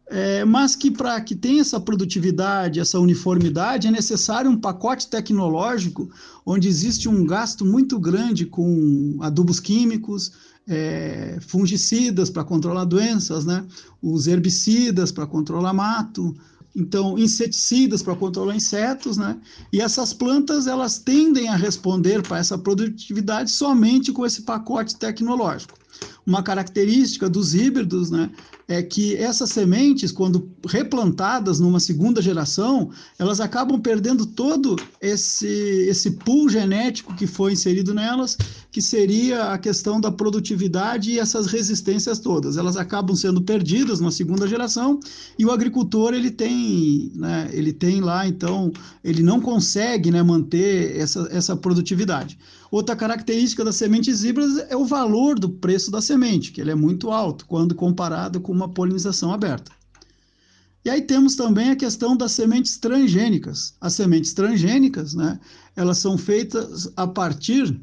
é, 0.08 0.44
mas 0.44 0.76
que 0.76 0.92
para 0.92 1.20
que 1.22 1.34
tenha 1.34 1.62
essa 1.62 1.80
produtividade, 1.80 2.82
essa 2.82 3.00
uniformidade, 3.00 3.88
é 3.88 3.92
necessário 3.92 4.52
um 4.52 4.58
pacote 4.58 5.08
tecnológico 5.08 6.12
onde 6.46 6.68
existe 6.68 7.08
um 7.08 7.26
gasto 7.26 7.66
muito 7.66 7.98
grande 7.98 8.46
com 8.46 9.18
adubos 9.22 9.62
químicos, 9.62 10.34
é, 10.68 11.38
fungicidas 11.40 12.30
para 12.30 12.44
controlar 12.44 12.84
doenças, 12.84 13.46
né, 13.46 13.66
os 14.02 14.28
herbicidas 14.28 15.10
para 15.10 15.26
controlar 15.26 15.74
mato, 15.74 16.36
então 16.76 17.18
inseticidas 17.18 18.04
para 18.04 18.16
controlar 18.16 18.56
insetos, 18.56 19.18
né? 19.18 19.38
E 19.72 19.80
essas 19.80 20.14
plantas 20.14 20.68
elas 20.68 21.00
tendem 21.00 21.48
a 21.48 21.56
responder 21.56 22.22
para 22.22 22.38
essa 22.38 22.58
produtividade 22.58 23.50
somente 23.50 24.12
com 24.12 24.26
esse 24.26 24.42
pacote 24.42 24.96
tecnológico. 24.96 25.78
Uma 26.26 26.42
característica 26.42 27.30
dos 27.30 27.54
híbridos, 27.54 28.10
né, 28.10 28.32
é 28.68 28.82
que 28.82 29.16
essas 29.16 29.52
sementes, 29.52 30.12
quando 30.12 30.50
replantadas 30.68 31.60
numa 31.60 31.80
segunda 31.80 32.22
geração, 32.22 32.90
elas 33.20 33.40
acabam 33.40 33.80
perdendo 33.80 34.26
todo 34.26 34.76
esse, 35.00 35.48
esse 35.88 36.12
pool 36.12 36.50
genético 36.50 37.14
que 37.16 37.28
foi 37.28 37.54
inserido 37.54 37.94
nelas, 37.94 38.36
que 38.72 38.82
seria 38.82 39.54
a 39.54 39.58
questão 39.58 40.02
da 40.02 40.12
produtividade 40.12 41.12
e 41.12 41.20
essas 41.20 41.46
resistências 41.46 42.18
todas. 42.18 42.58
Elas 42.58 42.76
acabam 42.76 43.16
sendo 43.16 43.42
perdidas 43.42 44.00
numa 44.00 44.12
segunda 44.12 44.48
geração 44.48 45.00
e 45.38 45.46
o 45.46 45.52
agricultor 45.52 46.16
ele 46.16 46.32
tem, 46.32 47.12
né, 47.16 47.48
ele 47.54 47.72
tem 47.72 48.02
lá, 48.02 48.28
então, 48.28 48.72
ele 49.04 49.22
não 49.22 49.40
consegue 49.40 50.10
né, 50.10 50.24
manter 50.24 50.98
essa, 50.98 51.28
essa 51.32 51.56
produtividade. 51.56 52.38
Outra 52.72 52.96
característica 52.96 53.64
das 53.64 53.76
sementes 53.76 54.24
híbridas 54.24 54.66
é 54.70 54.76
o 54.76 54.86
valor 54.86 55.40
do 55.40 55.48
preço 55.48 55.92
da 55.92 56.02
semente, 56.02 56.15
que 56.52 56.62
ele 56.62 56.72
é 56.72 56.76
muito 56.76 57.12
alto 57.12 57.46
quando 57.46 57.76
comparado 57.76 58.40
com 58.40 58.52
uma 58.52 58.70
polinização 58.70 59.34
aberta. 59.34 59.72
E 60.84 60.90
aí 60.90 61.02
temos 61.02 61.36
também 61.36 61.72
a 61.72 61.76
questão 61.76 62.16
das 62.16 62.32
sementes 62.32 62.78
transgênicas. 62.78 63.74
As 63.82 63.94
sementes 63.94 64.34
transgênicas, 64.34 65.16
né, 65.16 65.40
elas 65.76 65.98
são 65.98 66.16
feitas 66.18 66.92
a 66.96 67.08
partir 67.08 67.76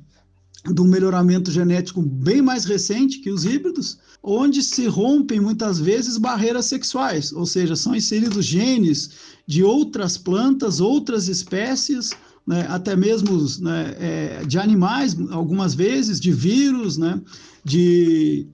de 0.65 0.81
um 0.81 0.87
melhoramento 0.87 1.51
genético 1.51 2.01
bem 2.01 2.41
mais 2.41 2.65
recente 2.65 3.19
que 3.19 3.31
os 3.31 3.45
híbridos, 3.45 3.99
onde 4.23 4.63
se 4.63 4.87
rompem 4.87 5.41
muitas 5.41 5.81
vezes 5.81 6.17
barreiras 6.17 6.67
sexuais, 6.67 7.33
ou 7.33 7.45
seja, 7.45 7.75
são 7.75 7.97
inseridos 7.97 8.47
genes 8.47 9.11
de 9.45 9.65
outras 9.65 10.17
plantas, 10.17 10.79
outras 10.79 11.27
espécies, 11.27 12.13
né, 12.47 12.67
até 12.69 12.97
mesmo 12.97 13.45
né, 13.61 13.95
é, 13.99 14.45
de 14.45 14.59
animais, 14.59 15.17
algumas 15.31 15.75
vezes, 15.75 16.21
de 16.21 16.33
vírus, 16.33 16.97
né, 16.97 17.21
de 17.65 18.47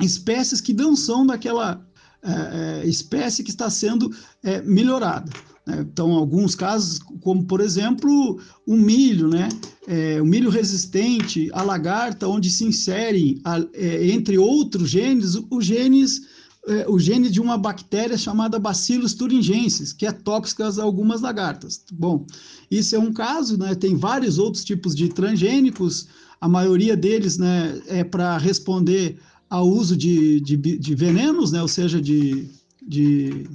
espécies 0.00 0.60
que 0.60 0.72
não 0.72 0.96
são 0.96 1.26
daquela 1.26 1.84
é, 2.22 2.82
é, 2.82 2.86
espécie 2.86 3.42
que 3.42 3.50
está 3.50 3.70
sendo 3.70 4.10
é, 4.42 4.60
melhorada. 4.62 5.30
Né? 5.66 5.86
Então, 5.90 6.12
alguns 6.12 6.54
casos, 6.54 6.98
como 7.20 7.44
por 7.44 7.60
exemplo 7.60 8.38
o 8.66 8.76
milho, 8.76 9.28
né? 9.28 9.48
É, 9.86 10.20
o 10.20 10.26
milho 10.26 10.50
resistente, 10.50 11.48
a 11.52 11.62
lagarta, 11.62 12.28
onde 12.28 12.50
se 12.50 12.64
inserem, 12.64 13.40
a, 13.44 13.58
é, 13.72 14.06
entre 14.08 14.38
outros 14.38 14.90
genes, 14.90 15.34
os 15.50 15.64
genes 15.64 16.20
é, 16.66 16.86
o 16.88 16.98
gene 16.98 17.30
de 17.30 17.40
uma 17.40 17.56
bactéria 17.56 18.18
chamada 18.18 18.58
Bacillus 18.58 19.14
thuringiensis, 19.14 19.92
que 19.92 20.06
é 20.06 20.12
tóxica 20.12 20.68
a 20.68 20.82
algumas 20.82 21.20
lagartas. 21.20 21.82
Bom, 21.92 22.26
isso 22.70 22.94
é 22.94 22.98
um 22.98 23.12
caso, 23.12 23.56
né? 23.56 23.74
Tem 23.74 23.96
vários 23.96 24.38
outros 24.38 24.64
tipos 24.64 24.94
de 24.94 25.08
transgênicos, 25.08 26.06
a 26.40 26.48
maioria 26.48 26.96
deles, 26.96 27.38
né, 27.38 27.80
é 27.86 28.02
para 28.02 28.38
responder 28.38 29.18
ao 29.48 29.68
uso 29.68 29.96
de, 29.96 30.40
de, 30.40 30.56
de, 30.56 30.94
venenos, 30.94 31.50
né? 31.50 31.60
Ou 31.60 31.68
seja, 31.68 32.00
de, 32.00 32.48
de, 32.86 33.46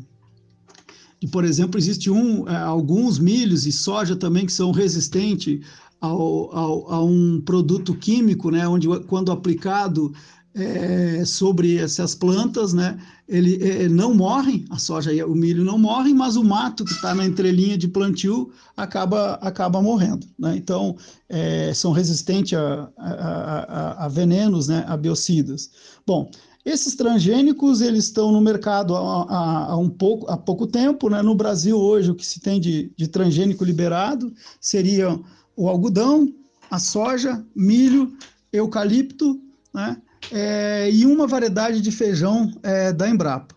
de 1.20 1.28
por 1.28 1.44
exemplo, 1.46 1.80
existe 1.80 2.12
um, 2.12 2.48
é, 2.48 2.56
alguns 2.56 3.18
milhos 3.18 3.66
e 3.66 3.72
soja 3.72 4.16
também 4.16 4.46
que 4.46 4.52
são 4.52 4.72
resistentes 4.72 5.66
ao, 6.02 6.56
ao, 6.56 6.92
a 6.92 7.04
um 7.04 7.42
produto 7.42 7.96
químico, 7.96 8.52
né? 8.52 8.68
Onde 8.68 8.88
quando 9.08 9.32
aplicado 9.32 10.14
é, 10.56 11.26
sobre 11.26 11.78
essas 11.78 12.16
plantas, 12.16 12.74
né? 12.74 12.98
Ele 13.28 13.62
é, 13.62 13.90
não 13.90 14.14
morrem, 14.14 14.64
a 14.70 14.78
soja 14.78 15.12
e 15.12 15.22
o 15.22 15.36
milho 15.36 15.66
não 15.66 15.78
morrem, 15.78 16.14
mas 16.14 16.38
o 16.38 16.44
mato 16.44 16.86
que 16.86 16.94
está 16.94 17.14
na 17.14 17.26
entrelinha 17.26 17.78
de 17.78 17.88
plantio 17.88 18.52
acaba, 18.78 19.34
acaba 19.42 19.82
morrendo, 19.82 20.26
né? 20.40 20.56
Então, 20.56 20.96
é, 21.28 21.74
são 21.74 21.92
resistentes 21.92 22.58
a, 22.58 22.90
a, 22.98 23.12
a, 23.12 24.06
a, 24.06 24.08
venenos, 24.08 24.70
né? 24.70 24.86
A 24.88 24.96
biocidas. 24.96 25.70
Bom, 26.08 26.32
esses 26.64 26.96
transgênicos 26.96 27.82
eles 27.82 28.06
estão 28.06 28.32
no 28.32 28.40
mercado 28.40 28.96
há, 28.96 29.72
há, 29.72 29.78
um 29.78 29.90
pouco, 29.90 30.32
há 30.32 30.38
pouco 30.38 30.66
tempo, 30.66 31.10
né? 31.10 31.22
No 31.22 31.36
Brasil 31.36 31.78
hoje 31.78 32.12
o 32.12 32.16
que 32.16 32.26
se 32.26 32.40
tem 32.40 32.62
de, 32.62 32.92
de 32.96 33.08
transgênico 33.10 33.66
liberado 33.66 34.32
seria 34.62 35.20
o 35.58 35.68
algodão, 35.68 36.34
a 36.72 36.80
soja, 36.80 37.46
milho, 37.54 38.14
eucalipto, 38.54 39.40
né? 39.74 39.98
É, 40.32 40.90
e 40.92 41.06
uma 41.06 41.28
variedade 41.28 41.82
de 41.82 41.92
feijão 41.92 42.52
é, 42.64 42.92
da 42.92 43.10
Embrapa. 43.10 43.56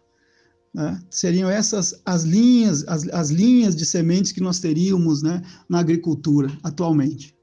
Né? 0.75 1.01
Seriam 1.11 1.49
essas 1.49 2.01
as 2.05 2.23
linhas, 2.23 2.87
as, 2.87 3.09
as 3.09 3.31
linhas 3.31 3.75
de 3.75 3.85
sementes 3.85 4.33
que 4.33 4.41
nós 4.41 4.59
teríamos 4.61 5.23
né, 5.23 5.43
na 5.69 5.81
agricultura 5.81 6.51
atualmente. 6.63 7.35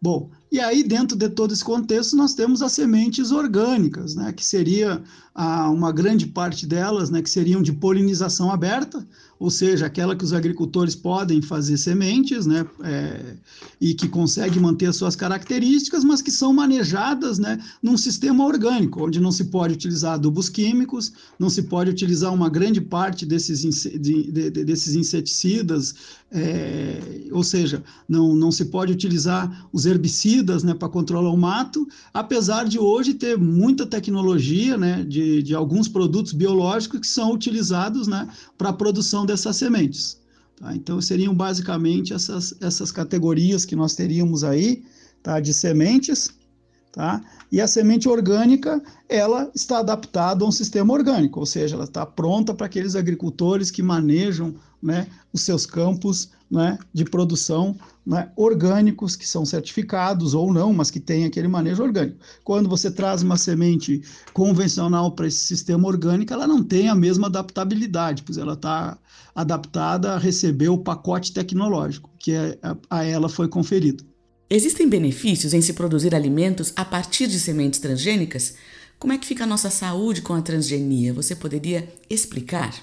Bom, 0.00 0.30
e 0.50 0.58
aí, 0.60 0.82
dentro 0.82 1.16
de 1.16 1.28
todo 1.28 1.52
esse 1.52 1.64
contexto, 1.64 2.16
nós 2.16 2.34
temos 2.34 2.62
as 2.62 2.72
sementes 2.72 3.30
orgânicas, 3.30 4.14
né, 4.14 4.32
que 4.32 4.44
seria 4.44 5.02
a, 5.34 5.68
uma 5.70 5.92
grande 5.92 6.26
parte 6.26 6.66
delas, 6.66 7.10
né, 7.10 7.20
que 7.20 7.28
seriam 7.28 7.62
de 7.62 7.72
polinização 7.72 8.50
aberta, 8.50 9.06
ou 9.38 9.50
seja, 9.50 9.86
aquela 9.86 10.16
que 10.16 10.24
os 10.24 10.32
agricultores 10.32 10.96
podem 10.96 11.40
fazer 11.40 11.76
sementes, 11.76 12.46
né, 12.46 12.66
é, 12.82 13.36
e 13.80 13.94
que 13.94 14.08
conseguem 14.08 14.60
manter 14.60 14.86
as 14.86 14.96
suas 14.96 15.14
características, 15.14 16.02
mas 16.02 16.22
que 16.22 16.30
são 16.30 16.52
manejadas, 16.52 17.38
né, 17.38 17.62
num 17.82 17.96
sistema 17.96 18.44
orgânico, 18.44 19.04
onde 19.04 19.20
não 19.20 19.30
se 19.30 19.44
pode 19.44 19.74
utilizar 19.74 20.14
adubos 20.14 20.48
químicos, 20.48 21.12
não 21.38 21.50
se 21.50 21.62
pode 21.62 21.90
utilizar 21.90 22.32
uma 22.32 22.48
grande 22.48 22.80
parte 22.80 23.24
desses, 23.26 23.60
de, 23.62 24.32
de, 24.32 24.50
desses 24.50 24.96
inseticidas, 24.96 25.94
é, 26.32 27.28
ou 27.30 27.44
seja, 27.44 27.82
não, 28.08 28.34
não 28.34 28.50
se 28.50 28.64
pode 28.66 28.92
utilizar 28.92 29.68
os 29.72 29.86
herbicidas, 29.86 30.37
né, 30.64 30.74
para 30.74 30.88
controlar 30.88 31.30
o 31.30 31.36
mato, 31.36 31.86
apesar 32.12 32.64
de 32.64 32.78
hoje 32.78 33.14
ter 33.14 33.38
muita 33.38 33.86
tecnologia, 33.86 34.76
né, 34.76 35.04
de 35.04 35.28
de, 35.42 35.54
alguns 35.54 35.88
produtos 35.88 36.32
biológicos 36.32 37.00
que 37.00 37.06
são 37.06 37.32
utilizados 37.32 38.06
né, 38.06 38.28
para 38.56 38.70
a 38.70 38.72
produção 38.72 39.26
dessas 39.26 39.56
sementes. 39.56 40.18
Tá? 40.56 40.74
Então, 40.74 41.00
seriam 41.00 41.34
basicamente 41.34 42.12
essas, 42.12 42.54
essas 42.60 42.90
categorias 42.90 43.64
que 43.64 43.76
nós 43.76 43.94
teríamos 43.94 44.44
aí, 44.44 44.82
tá? 45.22 45.40
de 45.40 45.52
sementes, 45.54 46.30
tá? 46.98 47.22
E 47.52 47.60
a 47.60 47.68
semente 47.68 48.08
orgânica, 48.08 48.82
ela 49.08 49.48
está 49.54 49.78
adaptada 49.78 50.44
a 50.44 50.48
um 50.48 50.50
sistema 50.50 50.92
orgânico, 50.92 51.38
ou 51.38 51.46
seja, 51.46 51.76
ela 51.76 51.84
está 51.84 52.04
pronta 52.04 52.52
para 52.52 52.66
aqueles 52.66 52.96
agricultores 52.96 53.70
que 53.70 53.84
manejam 53.84 54.56
né, 54.82 55.06
os 55.32 55.42
seus 55.42 55.64
campos 55.64 56.30
né, 56.50 56.76
de 56.92 57.04
produção 57.04 57.76
né, 58.04 58.32
orgânicos, 58.34 59.14
que 59.14 59.28
são 59.28 59.46
certificados 59.46 60.34
ou 60.34 60.52
não, 60.52 60.72
mas 60.74 60.90
que 60.90 60.98
têm 60.98 61.24
aquele 61.24 61.46
manejo 61.46 61.84
orgânico. 61.84 62.18
Quando 62.42 62.68
você 62.68 62.90
traz 62.90 63.22
uma 63.22 63.36
semente 63.36 64.02
convencional 64.32 65.12
para 65.12 65.28
esse 65.28 65.38
sistema 65.38 65.86
orgânico, 65.86 66.32
ela 66.32 66.48
não 66.48 66.64
tem 66.64 66.88
a 66.88 66.96
mesma 66.96 67.28
adaptabilidade, 67.28 68.24
pois 68.24 68.38
ela 68.38 68.54
está 68.54 68.98
adaptada 69.36 70.14
a 70.14 70.18
receber 70.18 70.68
o 70.68 70.78
pacote 70.78 71.32
tecnológico 71.32 72.10
que 72.18 72.32
é, 72.32 72.58
a, 72.60 72.76
a 72.90 73.04
ela 73.04 73.28
foi 73.28 73.46
conferido. 73.46 74.04
Existem 74.50 74.88
benefícios 74.88 75.52
em 75.52 75.60
se 75.60 75.74
produzir 75.74 76.14
alimentos 76.14 76.72
a 76.74 76.82
partir 76.82 77.26
de 77.26 77.38
sementes 77.38 77.80
transgênicas? 77.80 78.54
Como 78.98 79.12
é 79.12 79.18
que 79.18 79.26
fica 79.26 79.44
a 79.44 79.46
nossa 79.46 79.68
saúde 79.68 80.22
com 80.22 80.32
a 80.32 80.40
transgenia? 80.40 81.12
Você 81.12 81.36
poderia 81.36 81.86
explicar? 82.08 82.74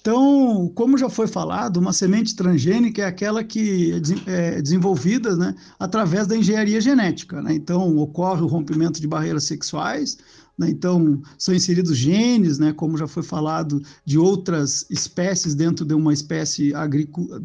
Então, 0.00 0.70
como 0.74 0.98
já 0.98 1.08
foi 1.08 1.28
falado, 1.28 1.78
uma 1.78 1.92
semente 1.92 2.34
transgênica 2.34 3.02
é 3.02 3.06
aquela 3.06 3.44
que 3.44 3.92
é, 4.26 4.56
é 4.56 4.60
desenvolvida 4.60 5.36
né, 5.36 5.54
através 5.78 6.26
da 6.26 6.36
engenharia 6.36 6.80
genética. 6.80 7.40
Né? 7.40 7.54
Então, 7.54 7.96
ocorre 7.96 8.42
o 8.42 8.46
rompimento 8.46 9.00
de 9.00 9.06
barreiras 9.06 9.44
sexuais, 9.44 10.18
né? 10.58 10.68
então 10.68 11.22
são 11.38 11.54
inseridos 11.54 11.96
genes, 11.96 12.58
né, 12.58 12.72
como 12.72 12.98
já 12.98 13.06
foi 13.06 13.22
falado, 13.22 13.80
de 14.04 14.18
outras 14.18 14.84
espécies 14.90 15.54
dentro 15.54 15.86
de 15.86 15.94
uma 15.94 16.12
espécie 16.12 16.74
agrícola, 16.74 17.40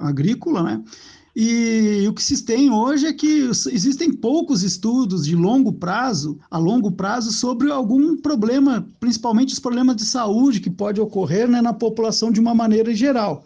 agrícola 0.00 0.62
né? 0.64 0.82
E 1.40 2.04
o 2.08 2.12
que 2.12 2.20
se 2.20 2.42
tem 2.42 2.68
hoje 2.68 3.06
é 3.06 3.12
que 3.12 3.48
existem 3.70 4.12
poucos 4.12 4.64
estudos 4.64 5.24
de 5.24 5.36
longo 5.36 5.72
prazo, 5.72 6.36
a 6.50 6.58
longo 6.58 6.90
prazo, 6.90 7.30
sobre 7.30 7.70
algum 7.70 8.16
problema, 8.16 8.84
principalmente 8.98 9.52
os 9.52 9.60
problemas 9.60 9.94
de 9.94 10.04
saúde 10.04 10.58
que 10.58 10.68
pode 10.68 11.00
ocorrer 11.00 11.46
né, 11.46 11.62
na 11.62 11.72
população 11.72 12.32
de 12.32 12.40
uma 12.40 12.56
maneira 12.56 12.92
geral. 12.92 13.44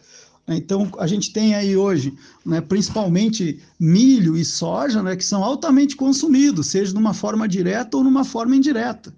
Então, 0.48 0.90
a 0.98 1.06
gente 1.06 1.34
tem 1.34 1.54
aí 1.54 1.76
hoje, 1.76 2.14
né, 2.46 2.62
principalmente 2.62 3.60
milho 3.78 4.38
e 4.38 4.44
soja, 4.44 5.02
né, 5.02 5.14
que 5.14 5.24
são 5.24 5.44
altamente 5.44 5.94
consumidos, 5.94 6.68
seja 6.68 6.94
de 6.94 6.98
uma 6.98 7.12
forma 7.12 7.46
direta 7.46 7.98
ou 7.98 8.02
numa 8.02 8.24
forma 8.24 8.56
indireta. 8.56 9.12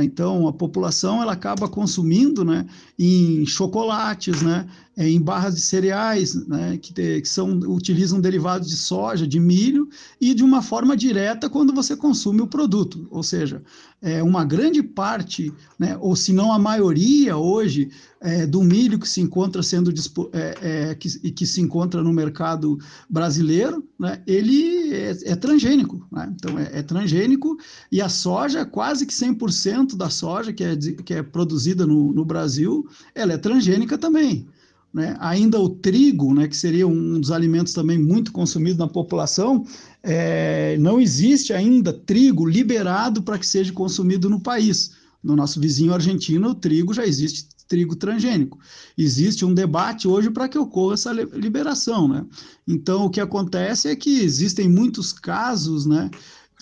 Então, 0.00 0.46
a 0.46 0.52
população 0.52 1.20
ela 1.20 1.32
acaba 1.32 1.68
consumindo 1.68 2.44
né, 2.44 2.66
em 2.96 3.44
chocolates, 3.44 4.40
né, 4.40 4.66
em 4.96 5.20
barras 5.20 5.54
de 5.54 5.60
cereais, 5.60 6.34
né, 6.46 6.76
que, 6.76 6.92
te, 6.92 7.20
que 7.20 7.28
são, 7.28 7.48
utilizam 7.60 8.20
derivados 8.20 8.68
de 8.68 8.76
soja, 8.76 9.26
de 9.26 9.40
milho, 9.40 9.88
e 10.20 10.34
de 10.34 10.44
uma 10.44 10.60
forma 10.60 10.96
direta 10.96 11.48
quando 11.48 11.72
você 11.72 11.96
consome 11.96 12.42
o 12.42 12.46
produto. 12.46 13.06
Ou 13.10 13.22
seja, 13.22 13.62
é, 14.02 14.22
uma 14.22 14.44
grande 14.44 14.82
parte, 14.82 15.52
né, 15.78 15.96
ou 16.00 16.14
se 16.14 16.32
não 16.32 16.52
a 16.52 16.58
maioria 16.58 17.36
hoje, 17.36 17.90
é, 18.20 18.46
do 18.46 18.62
milho 18.62 18.98
que 18.98 19.08
se 19.08 19.20
encontra 19.20 19.62
sendo 19.62 19.92
é, 20.32 20.90
é, 20.90 20.94
que, 20.94 21.08
que 21.30 21.46
se 21.46 21.60
encontra 21.60 22.02
no 22.02 22.12
mercado 22.12 22.78
brasileiro, 23.08 23.84
né, 23.98 24.22
ele 24.26 24.92
é, 24.92 25.16
é 25.24 25.36
transgênico. 25.36 26.06
Né? 26.12 26.32
Então, 26.34 26.58
é, 26.58 26.80
é, 26.80 26.82
transgênico, 26.82 27.56
e 27.90 28.00
a 28.00 28.08
soja, 28.08 28.64
quase 28.66 29.06
que 29.06 29.12
100% 29.12 29.96
da 29.96 30.10
soja 30.10 30.52
que 30.52 30.64
é, 30.64 30.76
que 30.76 31.14
é 31.14 31.22
produzida 31.22 31.86
no, 31.86 32.12
no 32.12 32.24
Brasil, 32.24 32.86
ela 33.14 33.32
é 33.32 33.38
transgênica 33.38 33.96
também. 33.96 34.46
Né? 34.92 35.16
Ainda 35.20 35.58
o 35.58 35.70
trigo, 35.70 36.34
né, 36.34 36.46
que 36.46 36.56
seria 36.56 36.86
um 36.86 37.18
dos 37.18 37.30
alimentos 37.30 37.72
também 37.72 37.98
muito 37.98 38.30
consumidos 38.32 38.78
na 38.78 38.88
população, 38.88 39.64
é, 40.02 40.76
não 40.78 41.00
existe 41.00 41.52
ainda 41.52 41.92
trigo 41.92 42.46
liberado 42.46 43.22
para 43.22 43.38
que 43.38 43.46
seja 43.46 43.72
consumido 43.72 44.28
no 44.28 44.40
país. 44.40 44.92
No 45.22 45.36
nosso 45.36 45.60
vizinho 45.60 45.94
argentino, 45.94 46.50
o 46.50 46.54
trigo 46.54 46.92
já 46.92 47.06
existe 47.06 47.46
trigo 47.72 47.96
transgênico. 47.96 48.58
Existe 48.98 49.46
um 49.46 49.54
debate 49.54 50.06
hoje 50.06 50.30
para 50.30 50.46
que 50.46 50.58
ocorra 50.58 50.92
essa 50.92 51.10
liberação. 51.10 52.06
Né? 52.06 52.26
Então, 52.68 53.06
o 53.06 53.10
que 53.10 53.20
acontece 53.20 53.88
é 53.88 53.96
que 53.96 54.20
existem 54.20 54.68
muitos 54.68 55.10
casos 55.10 55.86
né, 55.86 56.10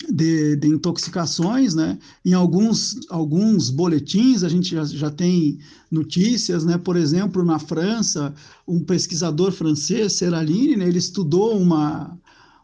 de, 0.09 0.55
de, 0.55 0.67
intoxicações, 0.67 1.75
né? 1.75 1.97
Em 2.25 2.33
alguns, 2.33 2.99
alguns 3.09 3.69
boletins 3.69 4.43
a 4.43 4.49
gente 4.49 4.71
já, 4.75 4.83
já 4.85 5.11
tem 5.11 5.59
notícias, 5.89 6.63
né? 6.65 6.77
Por 6.77 6.95
exemplo, 6.95 7.43
na 7.43 7.59
França, 7.59 8.33
um 8.67 8.79
pesquisador 8.79 9.51
francês, 9.51 10.13
Seraline, 10.13 10.75
né? 10.75 10.87
ele 10.87 10.97
estudou 10.97 11.57
uma, 11.57 12.17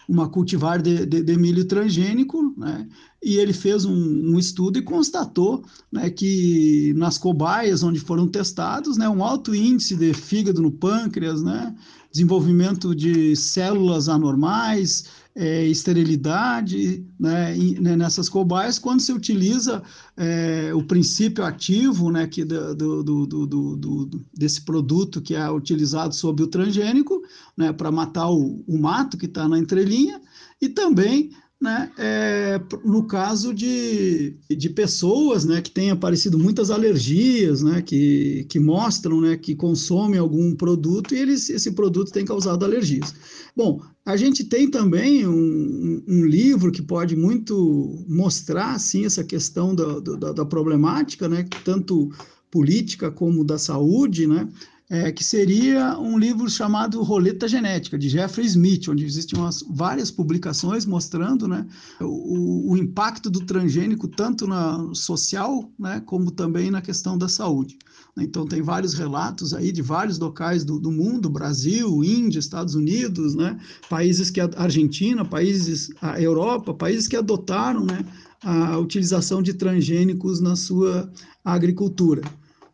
uma 0.07 0.29
cultivar 0.29 0.81
de, 0.81 1.05
de, 1.05 1.21
de 1.21 1.37
milho 1.37 1.65
transgênico, 1.65 2.53
né? 2.57 2.87
E 3.21 3.37
ele 3.37 3.51
fez 3.51 3.83
um, 3.83 3.93
um, 3.93 4.39
estudo 4.39 4.77
e 4.77 4.81
constatou 4.81 5.65
né, 5.91 6.09
que 6.09 6.93
nas 6.95 7.17
cobaias 7.17 7.81
onde 7.81 7.99
foram 7.99 8.27
testados, 8.27 8.95
né, 8.95 9.09
um 9.09 9.23
alto 9.23 9.55
índice 9.55 9.95
de 9.95 10.13
fígado 10.13 10.61
no 10.61 10.71
pâncreas, 10.71 11.41
né, 11.41 11.75
desenvolvimento 12.17 12.95
de 12.95 13.35
células 13.35 14.09
anormais, 14.09 15.05
é, 15.35 15.67
esterilidade 15.67 17.05
né, 17.19 17.55
né, 17.79 17.95
nessas 17.95 18.27
cobaias 18.27 18.79
quando 18.79 19.01
se 19.01 19.13
utiliza 19.13 19.83
é, 20.17 20.73
o 20.73 20.81
princípio 20.83 21.45
ativo 21.45 22.09
né, 22.09 22.25
que 22.25 22.43
do, 22.43 23.03
do, 23.03 23.27
do, 23.27 23.45
do, 23.75 24.25
desse 24.33 24.61
produto 24.61 25.21
que 25.21 25.35
é 25.35 25.47
utilizado 25.51 26.15
sob 26.15 26.41
o 26.41 26.47
transgênico 26.47 27.21
né, 27.55 27.71
para 27.71 27.91
matar 27.91 28.31
o, 28.31 28.63
o 28.67 28.79
mato 28.79 29.15
que 29.15 29.27
está 29.27 29.47
na 29.47 29.59
entrelinha 29.59 30.19
e 30.59 30.67
também 30.67 31.29
né, 31.59 31.91
é, 31.97 32.61
no 32.85 33.07
caso 33.07 33.51
de, 33.51 34.37
de 34.47 34.69
pessoas 34.69 35.43
né, 35.43 35.59
que 35.59 35.71
têm 35.71 35.89
aparecido 35.89 36.37
muitas 36.37 36.69
alergias, 36.69 37.63
né, 37.63 37.81
que, 37.81 38.45
que 38.47 38.59
mostram 38.59 39.19
né, 39.19 39.35
que 39.35 39.55
consomem 39.55 40.19
algum 40.19 40.55
produto 40.55 41.15
e 41.15 41.17
eles, 41.17 41.49
esse 41.49 41.71
produto 41.71 42.11
tem 42.11 42.23
causado 42.23 42.63
alergias. 42.63 43.13
Bom, 43.55 43.81
a 44.05 44.15
gente 44.15 44.43
tem 44.43 44.69
também 44.69 45.27
um, 45.27 46.03
um 46.07 46.25
livro 46.25 46.71
que 46.71 46.81
pode 46.81 47.15
muito 47.15 48.05
mostrar 48.07 48.75
assim, 48.75 49.05
essa 49.05 49.23
questão 49.23 49.73
da, 49.73 49.99
da, 49.99 50.31
da 50.33 50.45
problemática, 50.45 51.27
né, 51.27 51.43
tanto 51.65 52.11
política 52.51 53.09
como 53.09 53.43
da 53.43 53.57
saúde, 53.57 54.27
né, 54.27 54.47
é, 54.89 55.11
que 55.11 55.23
seria 55.23 55.99
um 55.99 56.17
livro 56.17 56.49
chamado 56.49 57.03
Roleta 57.03 57.45
Genética, 57.45 57.97
de 57.97 58.07
Jeffrey 58.07 58.45
Smith, 58.45 58.87
onde 58.87 59.03
existem 59.03 59.37
várias 59.69 60.09
publicações 60.09 60.85
mostrando 60.85 61.45
né, 61.45 61.65
o, 61.99 62.71
o, 62.71 62.77
impacto 62.77 63.29
do 63.29 63.41
transgênico 63.41 64.07
tanto 64.07 64.47
na 64.47 64.89
social, 64.93 65.69
né, 65.77 66.01
como 66.05 66.31
também 66.31 66.71
na 66.71 66.81
questão 66.81 67.17
da 67.17 67.27
saúde. 67.27 67.77
Então, 68.17 68.47
tem 68.47 68.61
vários 68.61 68.93
relatos 68.93 69.53
aí 69.53 69.73
de 69.73 69.81
vários 69.81 70.17
locais 70.19 70.63
do, 70.63 70.79
do 70.79 70.91
mundo, 70.91 71.29
Brasil, 71.29 72.03
Índia, 72.03 72.39
Estados 72.39 72.73
Unidos, 72.73 73.35
né, 73.35 73.59
países 73.89 74.29
que, 74.29 74.39
a 74.39 74.49
Argentina, 74.55 75.25
países, 75.25 75.89
a 76.01 76.19
Europa, 76.21 76.73
países 76.73 77.09
que 77.09 77.17
adotaram 77.17 77.85
né, 77.85 78.05
a 78.41 78.77
utilização 78.77 79.41
de 79.41 79.53
transgênicos 79.53 80.39
na 80.39 80.55
sua 80.55 81.11
agricultura. 81.43 82.21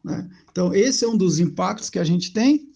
Né? 0.04 0.30
Então, 0.52 0.74
esse 0.74 1.06
é 1.06 1.08
um 1.08 1.18
dos 1.18 1.40
impactos 1.40 1.90
que 1.90 2.00
a 2.00 2.04
gente 2.04 2.34
tem. 2.34 2.68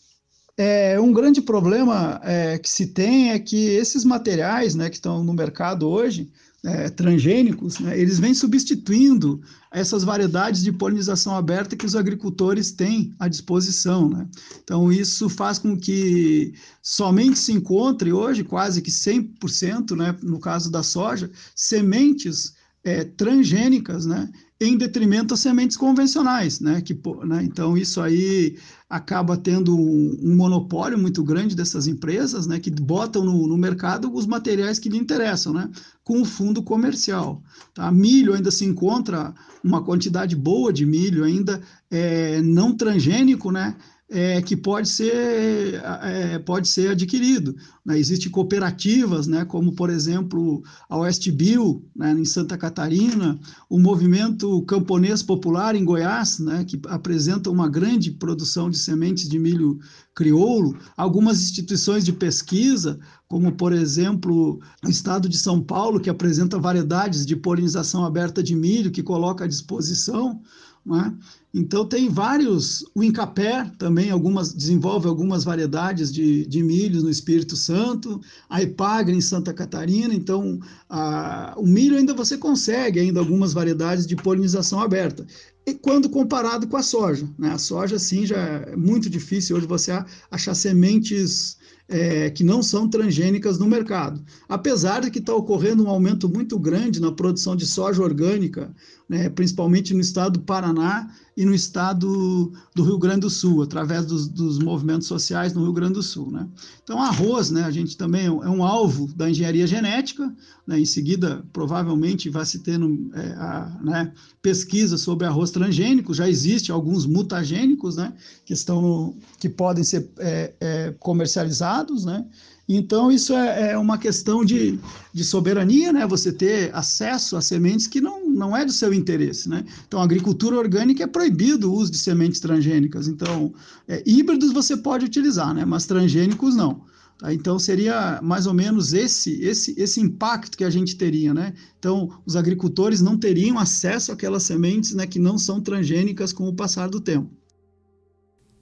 É, 0.57 0.99
um 0.99 1.13
grande 1.13 1.41
problema 1.41 2.19
é, 2.23 2.57
que 2.57 2.69
se 2.69 2.87
tem 2.87 3.31
é 3.31 3.37
que 3.37 3.67
esses 3.69 4.03
materiais 4.03 4.73
né, 4.73 4.89
que 4.89 4.95
estão 4.95 5.23
no 5.23 5.33
mercado 5.33 5.87
hoje, 5.87 6.31
é, 6.63 6.89
transgênicos, 6.89 7.79
né, 7.79 7.99
eles 7.99 8.17
vêm 8.17 8.33
substituindo 8.33 9.39
essas 9.71 10.03
variedades 10.03 10.63
de 10.63 10.71
polinização 10.71 11.35
aberta 11.35 11.75
que 11.75 11.85
os 11.85 11.95
agricultores 11.95 12.71
têm 12.71 13.13
à 13.19 13.27
disposição. 13.27 14.09
Né? 14.09 14.27
Então, 14.63 14.91
isso 14.91 15.29
faz 15.29 15.59
com 15.59 15.77
que 15.77 16.55
somente 16.81 17.37
se 17.37 17.53
encontre 17.53 18.11
hoje, 18.11 18.43
quase 18.43 18.81
que 18.81 18.89
100%, 18.89 19.95
né, 19.95 20.15
no 20.23 20.39
caso 20.39 20.71
da 20.71 20.81
soja, 20.81 21.29
sementes 21.55 22.55
é, 22.83 23.03
transgênicas, 23.03 24.07
né, 24.07 24.27
em 24.59 24.75
detrimento 24.75 25.27
das 25.27 25.39
sementes 25.39 25.77
convencionais, 25.77 26.59
né? 26.59 26.81
Que, 26.81 26.99
né? 27.25 27.43
Então, 27.43 27.77
isso 27.77 28.01
aí 28.01 28.57
acaba 28.89 29.37
tendo 29.37 29.77
um, 29.77 30.17
um, 30.23 30.35
monopólio 30.35 30.97
muito 30.97 31.23
grande 31.23 31.55
dessas 31.55 31.85
empresas, 31.85 32.47
né? 32.47 32.59
Que 32.59 32.71
botam 32.71 33.23
no, 33.23 33.47
no, 33.47 33.57
mercado 33.57 34.11
os 34.11 34.25
materiais 34.25 34.79
que 34.79 34.89
lhe 34.89 34.97
interessam, 34.97 35.53
né? 35.53 35.69
Com 36.03 36.21
o 36.21 36.25
fundo 36.25 36.63
comercial. 36.63 37.43
Tá? 37.73 37.91
Milho 37.91 38.33
ainda 38.33 38.49
se 38.49 38.65
encontra 38.65 39.33
uma 39.63 39.83
quantidade 39.83 40.35
boa 40.35 40.73
de 40.73 40.85
milho 40.85 41.23
ainda 41.23 41.61
é, 41.91 42.41
não 42.41 42.75
transgênico, 42.75 43.51
né? 43.51 43.75
É, 44.09 44.41
que 44.41 44.55
pode 44.55 44.87
ser, 44.87 45.81
é, 46.03 46.39
pode 46.39 46.67
ser 46.69 46.91
adquirido. 46.91 47.55
Né? 47.85 47.99
Existem 47.99 48.31
cooperativas, 48.31 49.27
né, 49.27 49.43
como, 49.43 49.73
por 49.73 49.89
exemplo, 49.89 50.63
a 50.89 50.97
West 50.97 51.29
Bill, 51.31 51.85
né, 51.95 52.13
em 52.13 52.23
Santa 52.23 52.57
Catarina, 52.57 53.37
o 53.69 53.77
Movimento 53.77 54.61
Camponês 54.63 55.21
Popular 55.21 55.75
em 55.75 55.83
Goiás, 55.83 56.39
né, 56.39 56.63
que 56.63 56.79
apresenta 56.87 57.49
uma 57.49 57.67
grande 57.69 58.11
produção 58.11 58.69
de 58.69 58.77
sementes 58.77 59.27
de 59.27 59.37
milho 59.37 59.77
crioulo, 60.15 60.77
algumas 60.95 61.43
instituições 61.43 62.05
de 62.05 62.13
pesquisa, 62.13 62.97
como, 63.27 63.51
por 63.51 63.73
exemplo, 63.73 64.59
o 64.85 64.89
Estado 64.89 65.27
de 65.27 65.37
São 65.37 65.61
Paulo, 65.61 65.99
que 65.99 66.09
apresenta 66.09 66.57
variedades 66.57 67.25
de 67.25 67.35
polinização 67.35 68.05
aberta 68.05 68.41
de 68.41 68.55
milho, 68.55 68.89
que 68.89 69.03
coloca 69.03 69.43
à 69.43 69.47
disposição, 69.47 70.41
né? 70.85 71.13
Então 71.57 71.85
tem 71.85 72.07
vários, 72.07 72.85
o 72.93 73.03
Incapé 73.03 73.71
também 73.79 74.11
algumas 74.11 74.53
desenvolve 74.53 75.07
algumas 75.07 75.43
variedades 75.43 76.13
de, 76.13 76.45
de 76.45 76.61
milho 76.61 77.01
no 77.01 77.09
Espírito 77.09 77.55
Santo, 77.55 78.21
a 78.47 78.61
Epagre 78.61 79.15
em 79.15 79.21
Santa 79.21 79.51
Catarina, 79.51 80.13
então 80.13 80.59
a, 80.87 81.55
o 81.57 81.65
milho 81.65 81.97
ainda 81.97 82.13
você 82.13 82.37
consegue 82.37 82.99
ainda 82.99 83.19
algumas 83.19 83.53
variedades 83.53 84.05
de 84.05 84.15
polinização 84.15 84.79
aberta. 84.79 85.25
E 85.65 85.73
quando 85.73 86.09
comparado 86.09 86.67
com 86.67 86.77
a 86.77 86.83
soja, 86.83 87.27
né? 87.37 87.49
A 87.49 87.57
soja 87.57 87.97
sim 87.97 88.25
já 88.25 88.37
é 88.37 88.75
muito 88.75 89.09
difícil 89.09 89.57
hoje 89.57 89.65
você 89.65 89.91
achar 90.29 90.53
sementes 90.53 91.57
é, 91.89 92.29
que 92.29 92.43
não 92.43 92.61
são 92.61 92.87
transgênicas 92.87 93.57
no 93.57 93.65
mercado. 93.65 94.21
Apesar 94.47 95.01
de 95.01 95.11
que 95.11 95.19
está 95.19 95.33
ocorrendo 95.33 95.83
um 95.83 95.89
aumento 95.89 96.29
muito 96.29 96.59
grande 96.59 97.01
na 97.01 97.11
produção 97.11 97.55
de 97.55 97.65
soja 97.65 98.01
orgânica, 98.03 98.73
né, 99.09 99.29
principalmente 99.29 99.93
no 99.93 100.01
estado 100.01 100.33
do 100.33 100.45
Paraná 100.45 101.09
e 101.37 101.45
no 101.45 101.53
estado 101.53 102.51
do 102.73 102.83
Rio 102.83 102.97
Grande 102.97 103.21
do 103.21 103.29
Sul, 103.29 103.61
através 103.61 104.07
dos, 104.07 104.27
dos 104.27 104.57
movimentos 104.57 105.07
sociais 105.07 105.53
no 105.53 105.61
Rio 105.61 105.71
Grande 105.71 105.93
do 105.93 106.01
Sul. 106.01 106.31
Né? 106.31 106.47
Então, 106.83 106.99
arroz, 106.99 107.51
né, 107.51 107.63
a 107.63 107.69
gente 107.69 107.95
também 107.95 108.25
é 108.25 108.31
um 108.31 108.65
é 108.65 108.67
alvo 108.67 109.13
da 109.15 109.29
engenharia 109.29 109.67
genética, 109.67 110.35
né, 110.65 110.79
em 110.79 110.85
seguida, 110.85 111.45
provavelmente, 111.53 112.27
vai 112.27 112.43
se 112.43 112.59
tendo 112.59 113.11
é, 113.13 113.33
a, 113.33 113.79
né, 113.83 114.11
pesquisa 114.41 114.97
sobre 114.97 115.27
arroz 115.27 115.51
transgênico, 115.51 116.11
já 116.11 116.27
existe 116.27 116.71
alguns 116.71 117.05
mutagênicos 117.05 117.97
né, 117.97 118.13
que, 118.43 118.53
estão 118.53 118.81
no, 118.81 119.15
que 119.39 119.47
podem 119.47 119.83
ser 119.83 120.09
é, 120.17 120.55
é 120.59 120.95
comercializados, 120.99 122.03
né? 122.03 122.25
Então, 122.69 123.09
isso 123.09 123.33
é, 123.33 123.71
é, 123.71 123.77
uma 123.77 123.97
questão 123.97 124.43
de, 124.43 124.77
de 125.13 125.23
soberania, 125.23 125.93
né? 125.93 126.05
Você 126.05 126.33
ter 126.33 126.75
acesso 126.75 127.37
a 127.37 127.41
sementes 127.41 127.87
que 127.87 128.01
não, 128.01 128.29
não 128.29 128.57
é 128.57 128.65
do 128.65 128.73
seu 128.73 128.93
interesse, 128.93 129.47
né? 129.47 129.63
Então, 129.87 130.01
a 130.01 130.03
agricultura 130.03 130.57
orgânica 130.57 131.03
é 131.03 131.07
proibido 131.07 131.71
o 131.71 131.73
uso 131.73 131.91
de 131.91 131.97
sementes 131.97 132.41
transgênicas. 132.41 133.07
Então, 133.07 133.53
é, 133.87 134.03
híbridos 134.05 134.51
você 134.51 134.75
pode 134.75 135.05
utilizar, 135.05 135.53
né? 135.53 135.63
Mas 135.63 135.85
transgênicos 135.85 136.55
não. 136.55 136.81
Tá? 137.17 137.33
Então, 137.33 137.57
seria 137.57 138.19
mais 138.21 138.45
ou 138.45 138.53
menos 138.53 138.93
esse, 138.93 139.41
esse, 139.41 139.73
esse 139.77 140.01
impacto 140.01 140.57
que 140.57 140.65
a 140.65 140.69
gente 140.69 140.97
teria, 140.97 141.33
né? 141.33 141.53
Então, 141.79 142.11
os 142.25 142.35
agricultores 142.35 143.01
não 143.01 143.17
teriam 143.17 143.57
acesso 143.57 144.11
àquelas 144.11 144.43
sementes 144.43 144.93
né, 144.93 145.07
que 145.07 145.19
não 145.19 145.37
são 145.37 145.61
transgênicas 145.61 146.33
com 146.33 146.47
o 146.49 146.53
passar 146.53 146.89
do 146.89 146.99
tempo. 146.99 147.29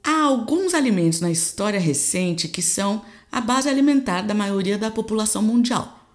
Há 0.08 0.22
alguns 0.22 0.76
alimentos 0.76 1.20
na 1.20 1.32
história 1.32 1.80
recente 1.80 2.48
que 2.48 2.62
são 2.62 3.04
a 3.32 3.42
base 3.42 3.68
alimentar 3.68 4.22
da 4.22 4.36
maioria 4.36 4.78
da 4.78 4.92
população 4.92 5.42
mundial. 5.42 6.08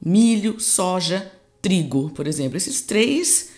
Milho, 0.00 0.60
soja, 0.60 1.32
trigo, 1.60 2.10
por 2.10 2.28
exemplo. 2.28 2.56
Esses 2.56 2.80
três 2.80 3.50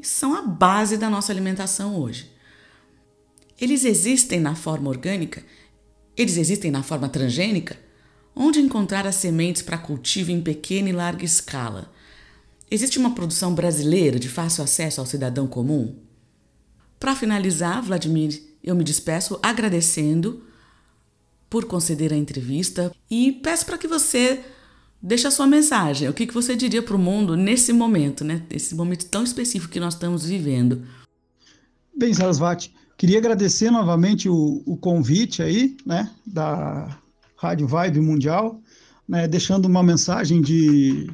são 0.00 0.36
a 0.36 0.42
base 0.42 0.96
da 0.96 1.10
nossa 1.10 1.32
alimentação 1.32 2.00
hoje. 2.00 2.30
Eles 3.60 3.84
existem 3.84 4.38
na 4.38 4.54
forma 4.54 4.88
orgânica? 4.88 5.42
Eles 6.16 6.36
existem 6.36 6.70
na 6.70 6.84
forma 6.84 7.08
transgênica? 7.08 7.76
Onde 8.36 8.60
encontrar 8.60 9.04
as 9.04 9.16
sementes 9.16 9.62
para 9.62 9.78
cultivo 9.78 10.30
em 10.30 10.40
pequena 10.40 10.90
e 10.90 10.92
larga 10.92 11.24
escala? 11.24 11.92
Existe 12.70 13.00
uma 13.00 13.16
produção 13.16 13.52
brasileira 13.52 14.16
de 14.16 14.28
fácil 14.28 14.62
acesso 14.62 15.00
ao 15.00 15.06
cidadão 15.06 15.48
comum? 15.48 15.96
Para 17.00 17.16
finalizar, 17.16 17.82
Vladimir, 17.82 18.53
eu 18.64 18.74
me 18.74 18.82
despeço 18.82 19.38
agradecendo 19.42 20.42
por 21.50 21.66
conceder 21.66 22.12
a 22.12 22.16
entrevista 22.16 22.90
e 23.10 23.30
peço 23.30 23.66
para 23.66 23.78
que 23.78 23.86
você 23.86 24.40
deixe 25.00 25.26
a 25.26 25.30
sua 25.30 25.46
mensagem. 25.46 26.08
O 26.08 26.14
que, 26.14 26.26
que 26.26 26.32
você 26.32 26.56
diria 26.56 26.82
para 26.82 26.96
o 26.96 26.98
mundo 26.98 27.36
nesse 27.36 27.72
momento, 27.72 28.24
né? 28.24 28.42
Nesse 28.50 28.74
momento 28.74 29.06
tão 29.06 29.22
específico 29.22 29.72
que 29.72 29.78
nós 29.78 29.94
estamos 29.94 30.24
vivendo. 30.24 30.82
Bem, 31.94 32.14
Sarasvati, 32.14 32.74
queria 32.96 33.18
agradecer 33.18 33.70
novamente 33.70 34.28
o, 34.28 34.62
o 34.64 34.76
convite 34.76 35.42
aí, 35.42 35.76
né, 35.84 36.10
da 36.26 36.98
Rádio 37.36 37.68
Vibe 37.68 38.00
Mundial, 38.00 38.60
né, 39.06 39.28
deixando 39.28 39.66
uma 39.66 39.82
mensagem 39.82 40.40
de, 40.40 41.08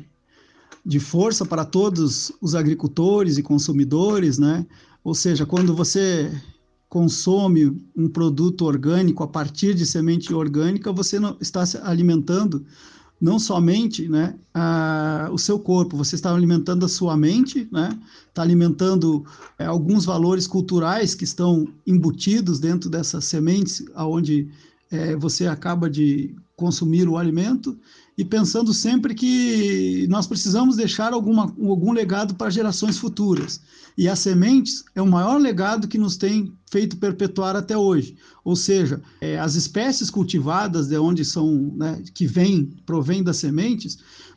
de 0.87 1.01
força 1.01 1.45
para 1.45 1.65
todos 1.65 2.33
os 2.41 2.55
agricultores 2.55 3.37
e 3.37 3.43
consumidores, 3.43 4.39
né? 4.39 4.65
Ou 5.03 5.15
seja, 5.15 5.45
quando 5.45 5.75
você 5.75 6.31
consome 6.91 7.81
um 7.97 8.09
produto 8.09 8.67
orgânico 8.67 9.23
a 9.23 9.29
partir 9.29 9.75
de 9.75 9.87
semente 9.87 10.35
orgânica, 10.35 10.93
você 10.93 11.21
não 11.21 11.37
está 11.41 11.65
se 11.65 11.79
alimentando 11.79 12.67
não 13.21 13.39
somente 13.39 14.09
né, 14.09 14.35
a, 14.53 15.29
o 15.31 15.39
seu 15.39 15.59
corpo, 15.59 15.97
você 15.97 16.17
está 16.17 16.35
alimentando 16.35 16.85
a 16.85 16.89
sua 16.89 17.17
mente, 17.17 17.69
né, 17.71 17.97
está 18.29 18.43
alimentando 18.43 19.25
é, 19.59 19.67
alguns 19.67 20.05
valores 20.05 20.47
culturais 20.47 21.15
que 21.15 21.25
estão 21.25 21.69
embutidos 21.87 22.59
dentro 22.59 22.91
dessas 22.91 23.27
sementes, 23.27 23.85
aonde 23.95 24.49
é, 24.91 25.15
você 25.15 25.47
acaba 25.47 25.89
de 25.89 26.35
consumir 26.57 27.09
o 27.09 27.17
alimento, 27.17 27.79
e 28.21 28.25
pensando 28.25 28.75
sempre 28.75 29.15
que 29.15 30.07
nós 30.11 30.27
precisamos 30.27 30.77
deixar 30.77 31.15
alguma, 31.15 31.45
algum 31.45 31.91
legado 31.91 32.35
para 32.35 32.51
gerações 32.51 32.99
futuras. 32.99 33.63
E 33.97 34.07
as 34.11 34.19
sementes 34.19 34.85
é 34.95 35.01
o 35.01 35.07
maior 35.07 35.41
legado 35.41 35.89
que 35.89 35.97
nos 35.97 36.19
tem 36.19 36.53
feito 36.71 36.99
perpetuar 36.99 37.57
até 37.57 37.79
hoje. 37.79 38.15
Ou 38.45 38.55
seja, 38.55 39.01
é, 39.23 39.39
as 39.39 39.55
espécies 39.55 40.11
cultivadas 40.11 40.87
de 40.89 40.99
onde 40.99 41.25
são, 41.25 41.73
né, 41.75 42.03
que 42.13 42.27
vêm, 42.27 42.77
provém 42.85 43.23
das 43.23 43.39
sementes, 43.39 43.97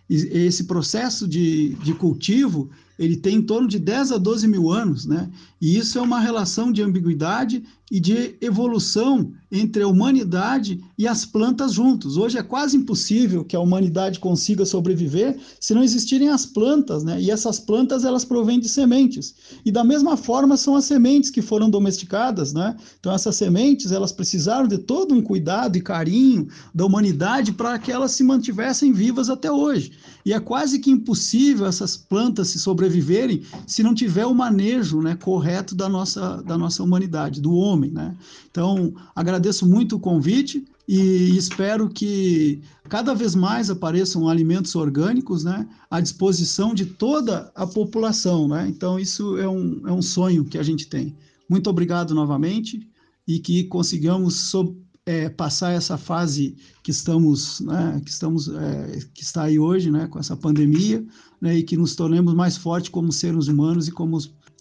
esse 0.10 0.64
processo 0.64 1.28
de, 1.28 1.76
de 1.84 1.94
cultivo 1.94 2.70
ele 2.98 3.18
tem 3.18 3.38
em 3.38 3.42
torno 3.42 3.68
de 3.68 3.80
10 3.80 4.12
a 4.12 4.18
12 4.18 4.48
mil 4.48 4.70
anos, 4.70 5.06
né? 5.06 5.30
E 5.60 5.78
isso 5.78 5.98
é 5.98 6.02
uma 6.02 6.20
relação 6.20 6.72
de 6.72 6.82
ambiguidade 6.82 7.64
e 7.92 8.00
de 8.00 8.36
evolução 8.40 9.34
entre 9.54 9.84
a 9.84 9.88
humanidade 9.88 10.84
e 10.98 11.08
as 11.08 11.26
plantas 11.26 11.74
juntos. 11.74 12.18
Hoje 12.18 12.38
é 12.38 12.44
quase 12.44 12.76
impossível 12.76 13.46
que 13.46 13.56
a 13.56 13.60
humanidade 13.60 14.20
consiga 14.20 14.66
sobreviver 14.66 15.38
se 15.60 15.76
não 15.76 15.84
existirem 15.84 16.30
as 16.30 16.46
plantas, 16.46 17.04
né? 17.04 17.22
E 17.22 17.30
essas 17.30 17.60
plantas 17.60 18.04
elas 18.04 18.26
provêm 18.26 18.60
de 18.60 18.68
sementes. 18.68 19.36
E 19.64 19.72
da 19.72 19.84
mesma 19.84 20.18
forma 20.18 20.58
são 20.58 20.76
as 20.76 20.86
sementes 20.86 21.30
que 21.30 21.42
foram 21.42 21.70
domesticadas, 21.70 22.52
né? 22.52 22.76
Então 23.00 23.14
essas 23.14 23.36
sementes 23.36 23.92
elas 23.92 24.12
precisaram 24.12 24.68
de 24.68 24.80
todo 24.80 25.14
um 25.14 25.22
cuidado 25.22 25.78
e 25.78 25.82
carinho 25.82 26.48
da 26.74 26.86
humanidade 26.86 27.54
para 27.54 27.78
que 27.78 27.92
elas 27.92 28.12
se 28.12 28.24
mantivessem 28.24 28.92
vivas 28.92 29.30
até 29.30 29.52
hoje. 29.52 29.92
E 30.26 30.34
é 30.34 30.40
quase 30.40 30.80
que 30.80 30.90
impossível 30.90 31.68
essas 31.68 31.96
plantas 31.96 32.48
se 32.48 32.60
sobreviverem 32.60 33.44
se 33.68 33.84
não 33.84 33.94
tiver 33.94 34.26
o 34.26 34.34
manejo, 34.34 35.02
né, 35.02 35.16
correto 35.16 35.76
da 35.76 35.88
nossa 35.88 36.42
da 36.44 36.58
nossa 36.58 36.82
humanidade, 36.82 37.40
do 37.40 37.54
homem 37.54 37.84
né? 37.92 38.16
Então, 38.50 38.94
agradeço 39.16 39.43
muito 39.68 39.96
o 39.96 40.00
convite 40.00 40.64
e 40.88 41.36
espero 41.38 41.90
que 41.90 42.62
cada 42.90 43.14
vez 43.14 43.36
mais 43.36 43.70
apareçam 43.70 44.28
alimentos 44.28 44.76
orgânicos, 44.76 45.44
né, 45.44 45.68
à 45.90 46.02
disposição 46.02 46.74
de 46.74 46.86
toda 46.86 47.52
a 47.56 47.66
população, 47.66 48.48
né? 48.48 48.68
Então, 48.68 49.00
isso 49.00 49.38
é 49.38 49.48
um, 49.48 49.82
é 49.88 49.92
um 49.92 50.02
sonho 50.02 50.44
que 50.44 50.58
a 50.58 50.64
gente 50.64 50.88
tem. 50.88 51.16
Muito 51.50 51.70
obrigado 51.70 52.14
novamente 52.14 52.88
e 53.28 53.40
que 53.40 53.64
consigamos 53.66 54.36
sob, 54.36 54.76
é, 55.06 55.30
passar 55.30 55.72
essa 55.72 55.98
fase 55.98 56.56
que 56.82 56.92
estamos, 56.92 57.60
né, 57.62 58.02
que 58.04 58.12
estamos, 58.12 58.48
é, 58.50 59.00
que 59.14 59.24
está 59.24 59.44
aí 59.44 59.60
hoje, 59.60 59.90
né, 59.90 60.08
com 60.08 60.20
essa 60.20 60.36
pandemia, 60.36 61.06
né, 61.42 61.58
e 61.58 61.64
que 61.64 61.78
nos 61.78 61.96
tornemos 61.96 62.34
mais 62.34 62.58
fortes 62.58 62.90
como 62.90 63.12
seres 63.12 63.48
humanos 63.48 63.88
e 63.88 63.92
como 63.92 64.18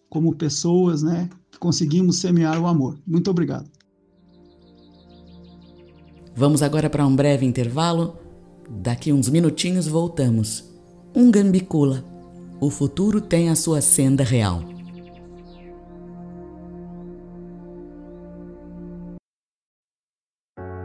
como 0.08 0.34
pessoas, 0.34 1.02
né, 1.02 1.30
conseguimos 1.58 2.16
semear 2.16 2.60
o 2.60 2.66
amor. 2.66 2.98
Muito 3.06 3.30
obrigado. 3.30 3.70
Vamos 6.34 6.62
agora 6.62 6.88
para 6.88 7.06
um 7.06 7.14
breve 7.14 7.44
intervalo. 7.44 8.16
Daqui 8.68 9.12
uns 9.12 9.28
minutinhos 9.28 9.86
voltamos. 9.86 10.64
Um 11.14 11.30
gambicula. 11.30 12.04
O 12.60 12.70
futuro 12.70 13.20
tem 13.20 13.50
a 13.50 13.54
sua 13.54 13.80
senda 13.80 14.24
real. 14.24 14.62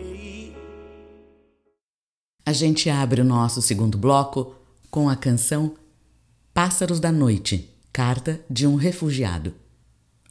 A 2.46 2.52
gente 2.52 2.90
abre 2.90 3.22
o 3.22 3.26
nosso 3.26 3.62
segundo 3.62 3.98
bloco 3.98 4.54
com 4.90 5.08
a 5.08 5.16
canção 5.16 5.76
Pássaros 6.54 7.00
da 7.00 7.12
Noite, 7.12 7.74
carta 7.94 8.42
de 8.50 8.68
um 8.68 8.76
refugiado. 8.76 9.54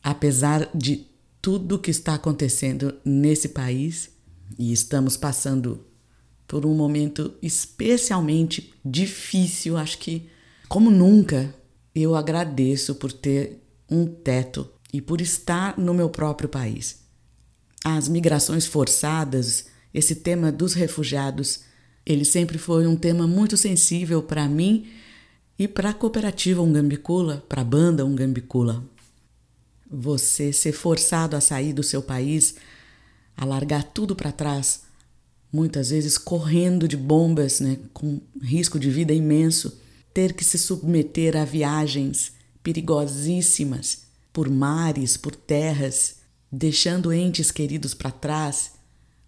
Apesar 0.02 0.68
de 0.74 1.06
tudo 1.40 1.78
que 1.78 1.90
está 1.90 2.14
acontecendo 2.14 2.94
nesse 3.04 3.50
país, 3.50 4.10
e 4.58 4.72
estamos 4.72 5.16
passando 5.16 5.84
por 6.46 6.64
um 6.64 6.74
momento 6.74 7.34
especialmente 7.42 8.72
difícil, 8.84 9.76
acho 9.76 9.98
que 9.98 10.28
como 10.68 10.90
nunca, 10.90 11.54
eu 11.94 12.14
agradeço 12.14 12.94
por 12.94 13.12
ter 13.12 13.62
um 13.90 14.06
teto 14.06 14.68
e 14.92 15.00
por 15.00 15.20
estar 15.20 15.78
no 15.78 15.94
meu 15.94 16.10
próprio 16.10 16.48
país. 16.48 17.00
As 17.84 18.08
migrações 18.08 18.66
forçadas, 18.66 19.66
esse 19.94 20.16
tema 20.16 20.52
dos 20.52 20.74
refugiados, 20.74 21.60
ele 22.04 22.24
sempre 22.24 22.58
foi 22.58 22.86
um 22.86 22.96
tema 22.96 23.26
muito 23.26 23.56
sensível 23.56 24.22
para 24.22 24.48
mim 24.48 24.88
e 25.58 25.66
para 25.66 25.90
a 25.90 25.94
cooperativa 25.94 26.62
Ungambicula, 26.62 27.44
para 27.48 27.62
a 27.62 27.64
banda 27.64 28.04
Ungambicula. 28.04 28.84
Você 29.90 30.52
ser 30.52 30.72
forçado 30.72 31.34
a 31.34 31.40
sair 31.40 31.72
do 31.72 31.82
seu 31.82 32.02
país, 32.02 32.56
a 33.36 33.44
largar 33.44 33.82
tudo 33.82 34.14
para 34.14 34.32
trás, 34.32 34.82
muitas 35.52 35.90
vezes 35.90 36.18
correndo 36.18 36.86
de 36.86 36.96
bombas, 36.96 37.60
né, 37.60 37.78
com 37.92 38.20
risco 38.42 38.78
de 38.78 38.90
vida 38.90 39.12
imenso, 39.12 39.80
ter 40.18 40.32
que 40.32 40.44
se 40.44 40.58
submeter 40.58 41.36
a 41.36 41.44
viagens 41.44 42.32
perigosíssimas 42.60 44.00
por 44.32 44.50
mares, 44.50 45.16
por 45.16 45.32
terras, 45.32 46.16
deixando 46.50 47.12
entes 47.12 47.52
queridos 47.52 47.94
para 47.94 48.10
trás 48.10 48.72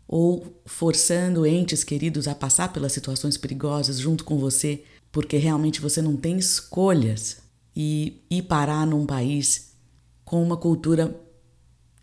ou 0.09 0.61
forçando 0.67 1.47
entes 1.47 1.85
queridos 1.85 2.27
a 2.27 2.35
passar 2.35 2.73
pelas 2.73 2.91
situações 2.91 3.37
perigosas 3.37 4.01
junto 4.01 4.25
com 4.25 4.37
você, 4.37 4.83
porque 5.13 5.37
realmente 5.37 5.81
você 5.81 6.03
não 6.03 6.17
tem 6.17 6.37
escolhas. 6.37 7.37
E 7.77 8.25
ir 8.29 8.43
parar 8.43 8.85
num 8.85 9.07
país 9.07 9.75
com 10.25 10.43
uma 10.43 10.57
cultura 10.57 11.17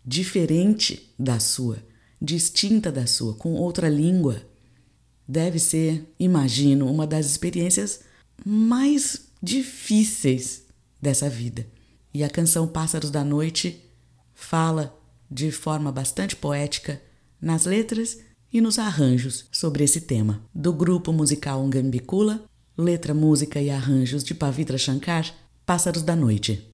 diferente 0.02 1.12
da 1.18 1.38
sua, 1.38 1.76
distinta 2.18 2.90
da 2.90 3.06
sua, 3.06 3.34
com 3.34 3.52
outra 3.52 3.90
língua, 3.90 4.40
deve 5.28 5.58
ser, 5.58 6.10
imagino, 6.18 6.90
uma 6.90 7.06
das 7.06 7.26
experiências 7.26 8.07
mais 8.44 9.28
difíceis 9.42 10.64
dessa 11.00 11.28
vida. 11.28 11.66
E 12.12 12.24
a 12.24 12.30
canção 12.30 12.66
Pássaros 12.66 13.10
da 13.10 13.24
Noite 13.24 13.84
fala 14.34 14.96
de 15.30 15.50
forma 15.50 15.92
bastante 15.92 16.34
poética 16.34 17.00
nas 17.40 17.64
letras 17.64 18.18
e 18.52 18.60
nos 18.60 18.78
arranjos 18.78 19.46
sobre 19.52 19.84
esse 19.84 20.02
tema. 20.02 20.42
Do 20.54 20.72
grupo 20.72 21.12
musical 21.12 21.62
Ungambicula, 21.62 22.44
letra, 22.76 23.12
música 23.12 23.60
e 23.60 23.70
arranjos 23.70 24.24
de 24.24 24.34
Pavitra 24.34 24.78
Shankar, 24.78 25.32
Pássaros 25.66 26.02
da 26.02 26.16
Noite. 26.16 26.68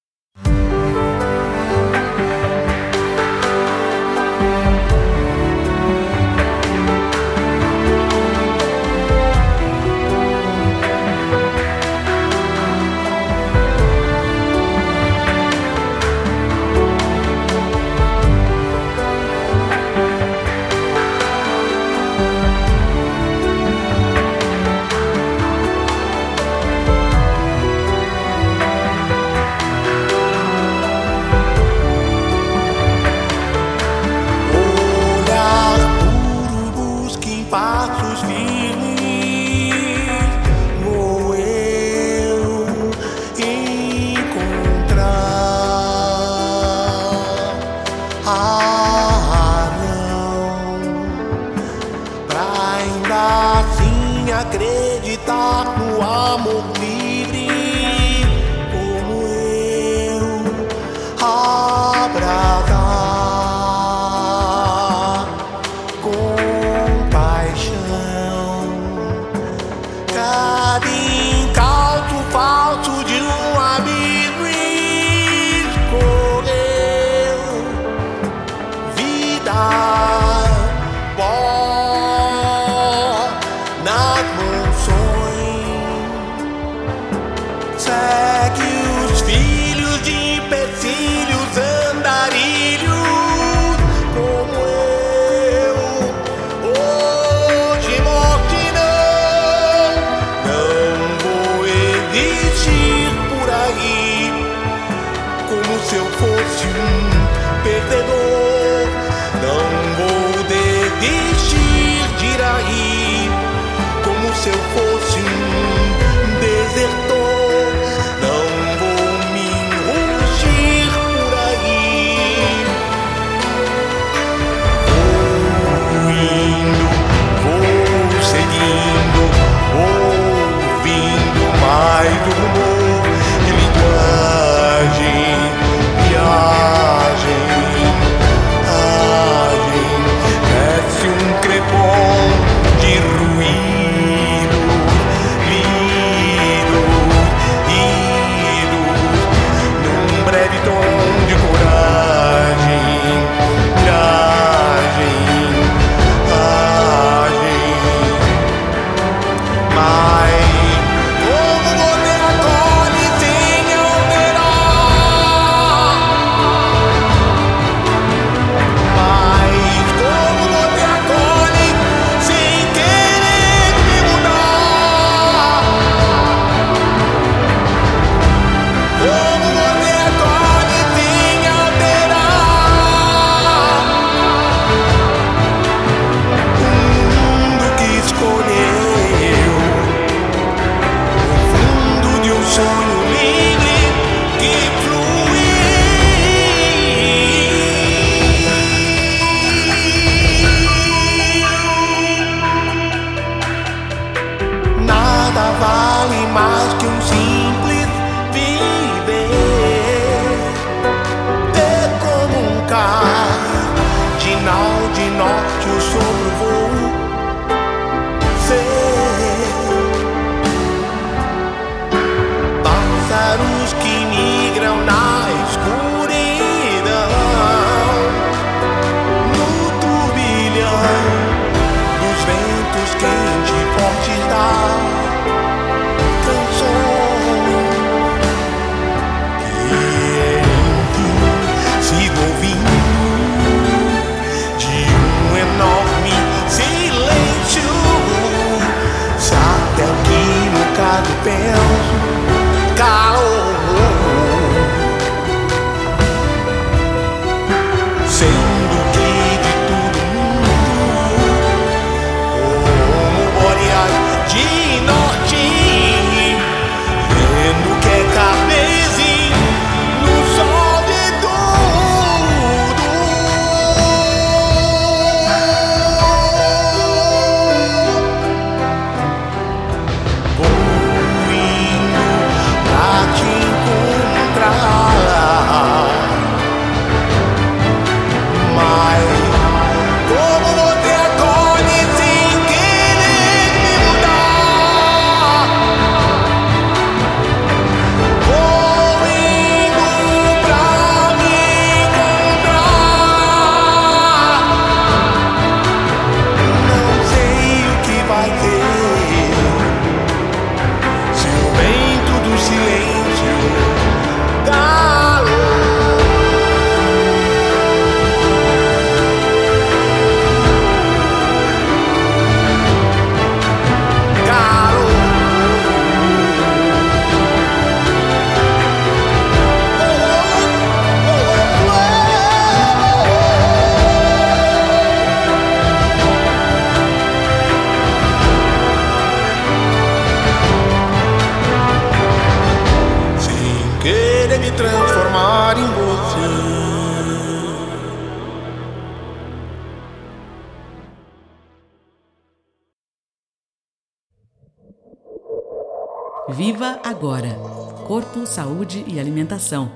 Saúde 358.27 358.85
e 358.89 358.99
Alimentação. 358.99 359.71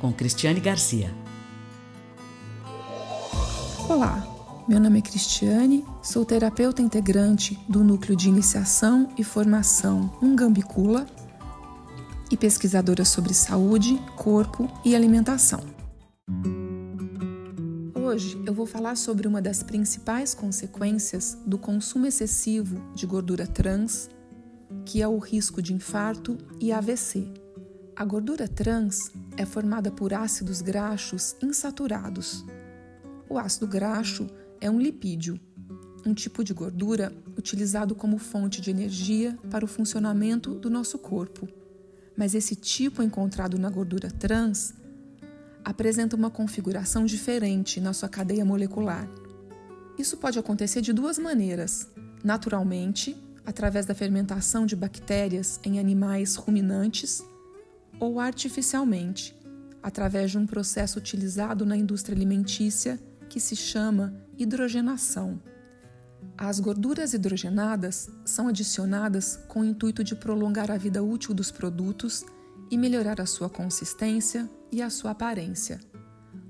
Com 0.00 0.12
Cristiane 0.12 0.60
Garcia. 0.60 1.14
Olá, 3.88 4.26
meu 4.66 4.80
nome 4.80 4.98
é 4.98 5.02
Cristiane, 5.02 5.84
sou 6.02 6.24
terapeuta 6.24 6.80
integrante 6.80 7.58
do 7.68 7.84
Núcleo 7.84 8.16
de 8.16 8.28
Iniciação 8.28 9.08
e 9.18 9.24
Formação 9.24 10.10
Ungambicula 10.22 11.06
e 12.30 12.36
pesquisadora 12.36 13.04
sobre 13.04 13.34
saúde, 13.34 14.00
corpo 14.16 14.70
e 14.84 14.96
alimentação. 14.96 15.60
Hoje 17.94 18.42
eu 18.46 18.54
vou 18.54 18.66
falar 18.66 18.96
sobre 18.96 19.28
uma 19.28 19.42
das 19.42 19.62
principais 19.62 20.34
consequências 20.34 21.36
do 21.44 21.58
consumo 21.58 22.06
excessivo 22.06 22.80
de 22.94 23.06
gordura 23.06 23.46
trans 23.46 24.08
que 24.88 25.02
é 25.02 25.06
o 25.06 25.18
risco 25.18 25.60
de 25.60 25.74
infarto 25.74 26.38
e 26.58 26.72
AVC. 26.72 27.30
A 27.94 28.06
gordura 28.06 28.48
trans 28.48 29.10
é 29.36 29.44
formada 29.44 29.90
por 29.90 30.14
ácidos 30.14 30.62
graxos 30.62 31.36
insaturados. 31.42 32.42
O 33.28 33.36
ácido 33.36 33.66
graxo 33.66 34.26
é 34.58 34.70
um 34.70 34.80
lipídio, 34.80 35.38
um 36.06 36.14
tipo 36.14 36.42
de 36.42 36.54
gordura 36.54 37.12
utilizado 37.36 37.94
como 37.94 38.16
fonte 38.16 38.62
de 38.62 38.70
energia 38.70 39.38
para 39.50 39.62
o 39.62 39.68
funcionamento 39.68 40.54
do 40.54 40.70
nosso 40.70 40.98
corpo. 40.98 41.46
Mas 42.16 42.34
esse 42.34 42.56
tipo 42.56 43.02
encontrado 43.02 43.58
na 43.58 43.68
gordura 43.68 44.10
trans 44.10 44.72
apresenta 45.62 46.16
uma 46.16 46.30
configuração 46.30 47.04
diferente 47.04 47.78
na 47.78 47.92
sua 47.92 48.08
cadeia 48.08 48.42
molecular. 48.42 49.06
Isso 49.98 50.16
pode 50.16 50.38
acontecer 50.38 50.80
de 50.80 50.94
duas 50.94 51.18
maneiras: 51.18 51.86
naturalmente, 52.24 53.14
através 53.48 53.86
da 53.86 53.94
fermentação 53.94 54.66
de 54.66 54.76
bactérias 54.76 55.58
em 55.64 55.80
animais 55.80 56.34
ruminantes 56.34 57.24
ou 57.98 58.20
artificialmente, 58.20 59.34
através 59.82 60.30
de 60.30 60.36
um 60.36 60.46
processo 60.46 60.98
utilizado 60.98 61.64
na 61.64 61.74
indústria 61.74 62.14
alimentícia 62.14 63.00
que 63.26 63.40
se 63.40 63.56
chama 63.56 64.14
hidrogenação. 64.36 65.40
As 66.36 66.60
gorduras 66.60 67.14
hidrogenadas 67.14 68.10
são 68.22 68.48
adicionadas 68.48 69.40
com 69.48 69.60
o 69.60 69.64
intuito 69.64 70.04
de 70.04 70.14
prolongar 70.14 70.70
a 70.70 70.76
vida 70.76 71.02
útil 71.02 71.32
dos 71.32 71.50
produtos 71.50 72.26
e 72.70 72.76
melhorar 72.76 73.18
a 73.18 73.24
sua 73.24 73.48
consistência 73.48 74.46
e 74.70 74.82
a 74.82 74.90
sua 74.90 75.12
aparência. 75.12 75.80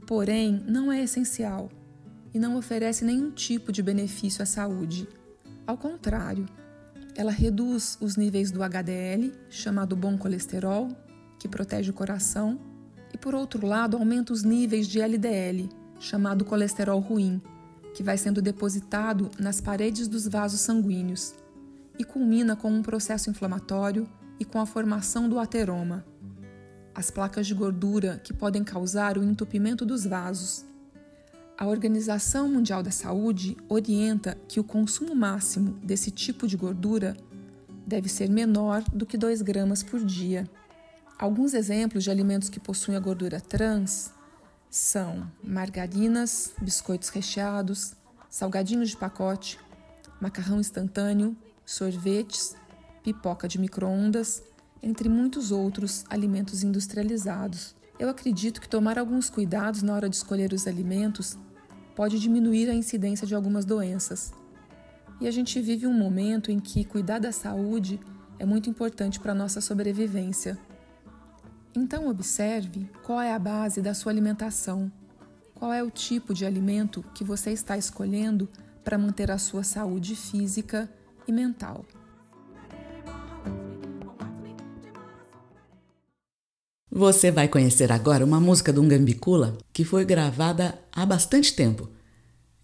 Porém, 0.04 0.64
não 0.66 0.90
é 0.90 1.04
essencial 1.04 1.70
e 2.34 2.40
não 2.40 2.56
oferece 2.56 3.04
nenhum 3.04 3.30
tipo 3.30 3.70
de 3.70 3.84
benefício 3.84 4.42
à 4.42 4.46
saúde. 4.46 5.08
Ao 5.64 5.78
contrário, 5.78 6.44
ela 7.18 7.32
reduz 7.32 7.98
os 8.00 8.16
níveis 8.16 8.52
do 8.52 8.62
HDL, 8.62 9.32
chamado 9.50 9.96
bom 9.96 10.16
colesterol, 10.16 10.88
que 11.36 11.48
protege 11.48 11.90
o 11.90 11.92
coração, 11.92 12.60
e 13.12 13.18
por 13.18 13.34
outro 13.34 13.66
lado, 13.66 13.96
aumenta 13.96 14.32
os 14.32 14.44
níveis 14.44 14.86
de 14.86 15.00
LDL, 15.00 15.68
chamado 15.98 16.44
colesterol 16.44 17.00
ruim, 17.00 17.42
que 17.92 18.04
vai 18.04 18.16
sendo 18.16 18.40
depositado 18.40 19.32
nas 19.36 19.60
paredes 19.60 20.06
dos 20.06 20.28
vasos 20.28 20.60
sanguíneos 20.60 21.34
e 21.98 22.04
culmina 22.04 22.54
com 22.54 22.70
um 22.70 22.82
processo 22.82 23.28
inflamatório 23.28 24.08
e 24.38 24.44
com 24.44 24.60
a 24.60 24.66
formação 24.66 25.28
do 25.28 25.40
ateroma, 25.40 26.06
as 26.94 27.10
placas 27.10 27.48
de 27.48 27.54
gordura 27.54 28.20
que 28.22 28.32
podem 28.32 28.62
causar 28.62 29.18
o 29.18 29.24
entupimento 29.24 29.84
dos 29.84 30.04
vasos 30.04 30.64
a 31.58 31.66
Organização 31.66 32.48
Mundial 32.48 32.84
da 32.84 32.92
Saúde 32.92 33.56
orienta 33.68 34.38
que 34.46 34.60
o 34.60 34.64
consumo 34.64 35.12
máximo 35.12 35.72
desse 35.82 36.08
tipo 36.08 36.46
de 36.46 36.56
gordura 36.56 37.16
deve 37.84 38.08
ser 38.08 38.30
menor 38.30 38.84
do 38.92 39.04
que 39.04 39.18
2 39.18 39.42
gramas 39.42 39.82
por 39.82 39.98
dia. 39.98 40.48
Alguns 41.18 41.54
exemplos 41.54 42.04
de 42.04 42.12
alimentos 42.12 42.48
que 42.48 42.60
possuem 42.60 42.96
a 42.96 43.00
gordura 43.00 43.40
trans 43.40 44.12
são 44.70 45.28
margarinas, 45.42 46.52
biscoitos 46.62 47.08
recheados, 47.08 47.94
salgadinhos 48.30 48.90
de 48.90 48.96
pacote, 48.96 49.58
macarrão 50.20 50.60
instantâneo, 50.60 51.36
sorvetes, 51.66 52.54
pipoca 53.02 53.48
de 53.48 53.58
microondas, 53.58 54.44
entre 54.80 55.08
muitos 55.08 55.50
outros 55.50 56.04
alimentos 56.08 56.62
industrializados. 56.62 57.74
Eu 57.98 58.08
acredito 58.08 58.60
que 58.60 58.68
tomar 58.68 58.96
alguns 58.96 59.28
cuidados 59.28 59.82
na 59.82 59.92
hora 59.92 60.08
de 60.08 60.14
escolher 60.14 60.52
os 60.52 60.68
alimentos 60.68 61.36
pode 61.98 62.20
diminuir 62.20 62.70
a 62.70 62.74
incidência 62.74 63.26
de 63.26 63.34
algumas 63.34 63.64
doenças. 63.64 64.32
E 65.20 65.26
a 65.26 65.32
gente 65.32 65.60
vive 65.60 65.84
um 65.84 65.92
momento 65.92 66.48
em 66.48 66.60
que 66.60 66.84
cuidar 66.84 67.18
da 67.18 67.32
saúde 67.32 67.98
é 68.38 68.46
muito 68.46 68.70
importante 68.70 69.18
para 69.18 69.32
a 69.32 69.34
nossa 69.34 69.60
sobrevivência. 69.60 70.56
Então, 71.74 72.06
observe 72.06 72.88
qual 73.02 73.20
é 73.20 73.32
a 73.32 73.38
base 73.38 73.82
da 73.82 73.94
sua 73.94 74.12
alimentação, 74.12 74.92
qual 75.56 75.72
é 75.72 75.82
o 75.82 75.90
tipo 75.90 76.32
de 76.32 76.46
alimento 76.46 77.04
que 77.12 77.24
você 77.24 77.50
está 77.50 77.76
escolhendo 77.76 78.48
para 78.84 78.96
manter 78.96 79.32
a 79.32 79.36
sua 79.36 79.64
saúde 79.64 80.14
física 80.14 80.88
e 81.26 81.32
mental. 81.32 81.84
Você 86.98 87.30
vai 87.30 87.46
conhecer 87.46 87.92
agora 87.92 88.24
uma 88.24 88.40
música 88.40 88.72
do 88.72 88.82
Ngambicula 88.82 89.56
que 89.72 89.84
foi 89.84 90.04
gravada 90.04 90.76
há 90.90 91.06
bastante 91.06 91.54
tempo. 91.54 91.88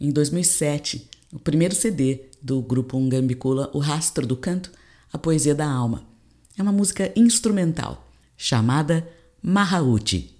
Em 0.00 0.10
2007, 0.10 1.08
o 1.32 1.38
primeiro 1.38 1.72
CD 1.72 2.30
do 2.42 2.60
grupo 2.60 2.98
Ngambicula, 2.98 3.70
O 3.72 3.78
Rastro 3.78 4.26
do 4.26 4.36
Canto, 4.36 4.72
A 5.12 5.16
Poesia 5.16 5.54
da 5.54 5.70
Alma. 5.70 6.04
É 6.58 6.62
uma 6.64 6.72
música 6.72 7.12
instrumental 7.14 8.10
chamada 8.36 9.08
Mahauti. 9.40 10.33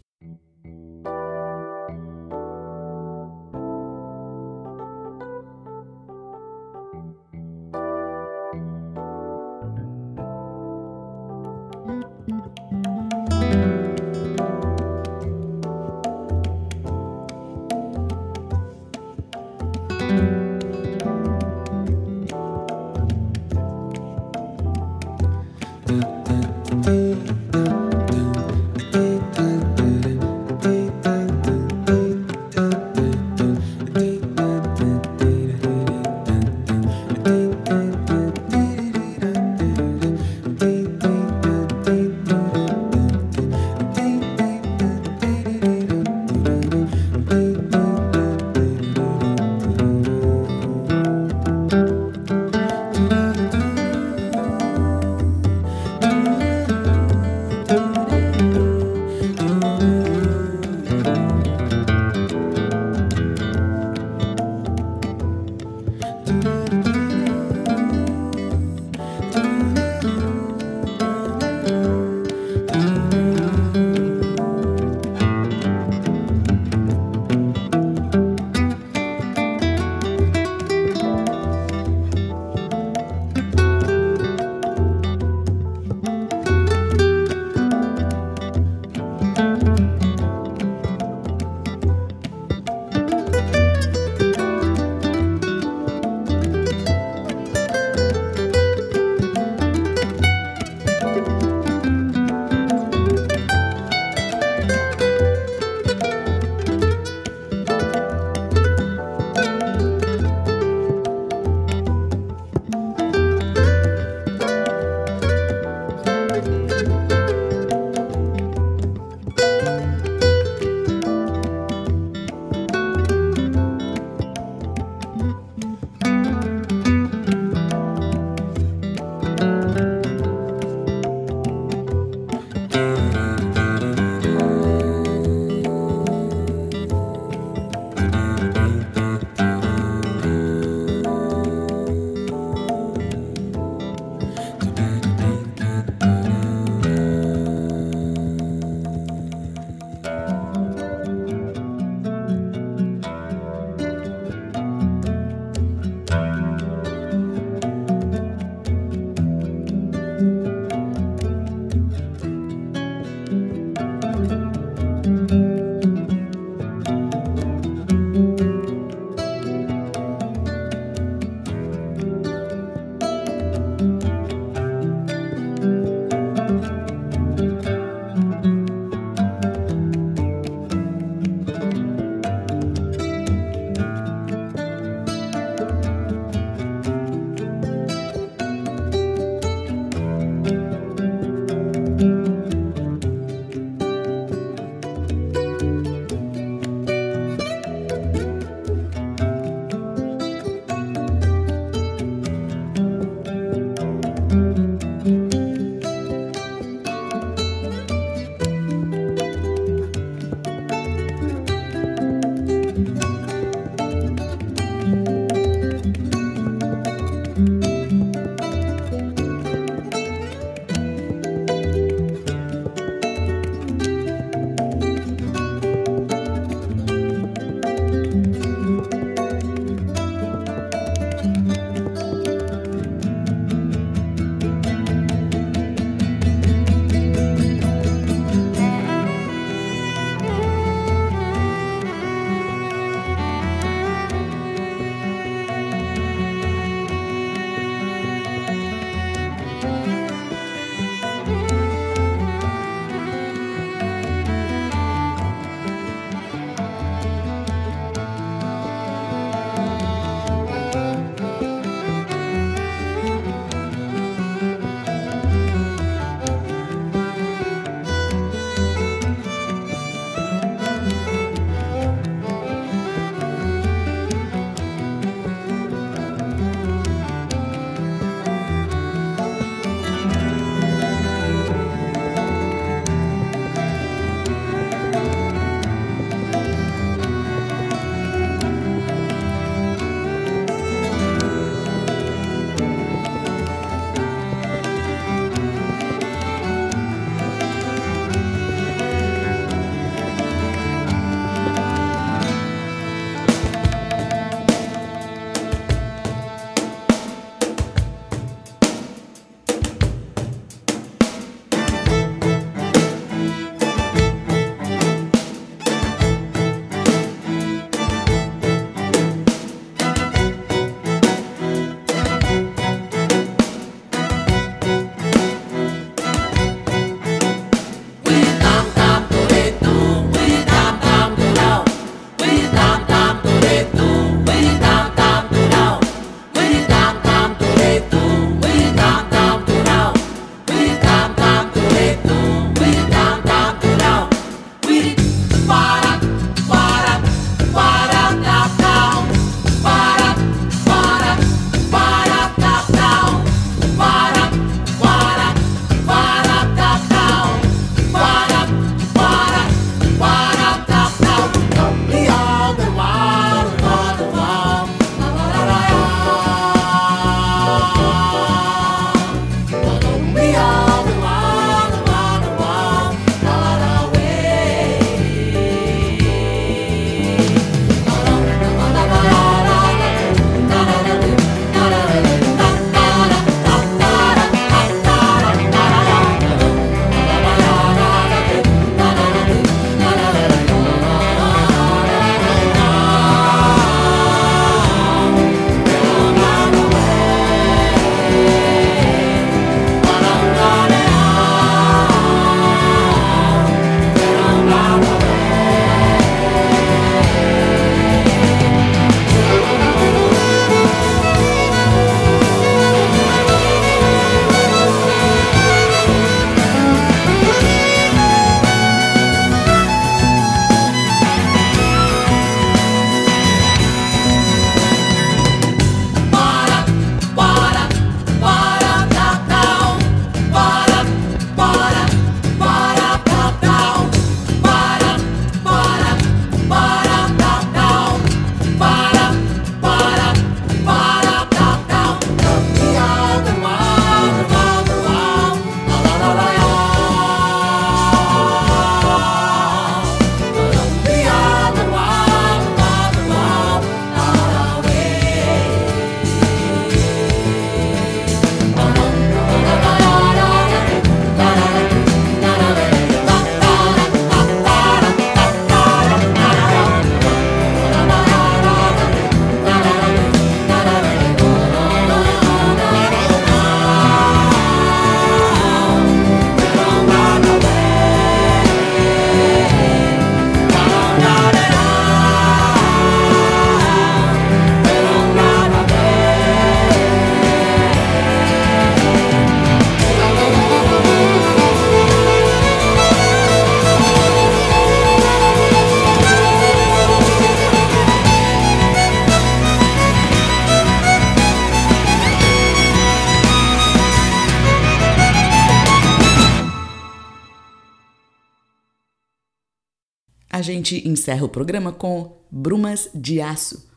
A 510.35 510.43
gente 510.43 510.83
encerra 510.89 511.25
o 511.25 511.29
programa 511.29 511.71
com 511.71 512.21
Brumas 512.29 512.91
de 512.93 513.21
Aço, 513.21 513.71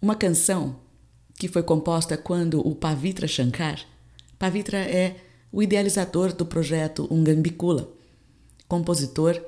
uma 0.00 0.14
canção 0.14 0.80
que 1.34 1.46
foi 1.46 1.62
composta 1.62 2.16
quando 2.16 2.66
o 2.66 2.74
Pavitra 2.74 3.28
Shankar, 3.28 3.84
Pavitra 4.38 4.78
é 4.78 5.16
o 5.52 5.62
idealizador 5.62 6.32
do 6.32 6.46
projeto 6.46 7.06
Ungambicula, 7.10 7.92
compositor 8.66 9.38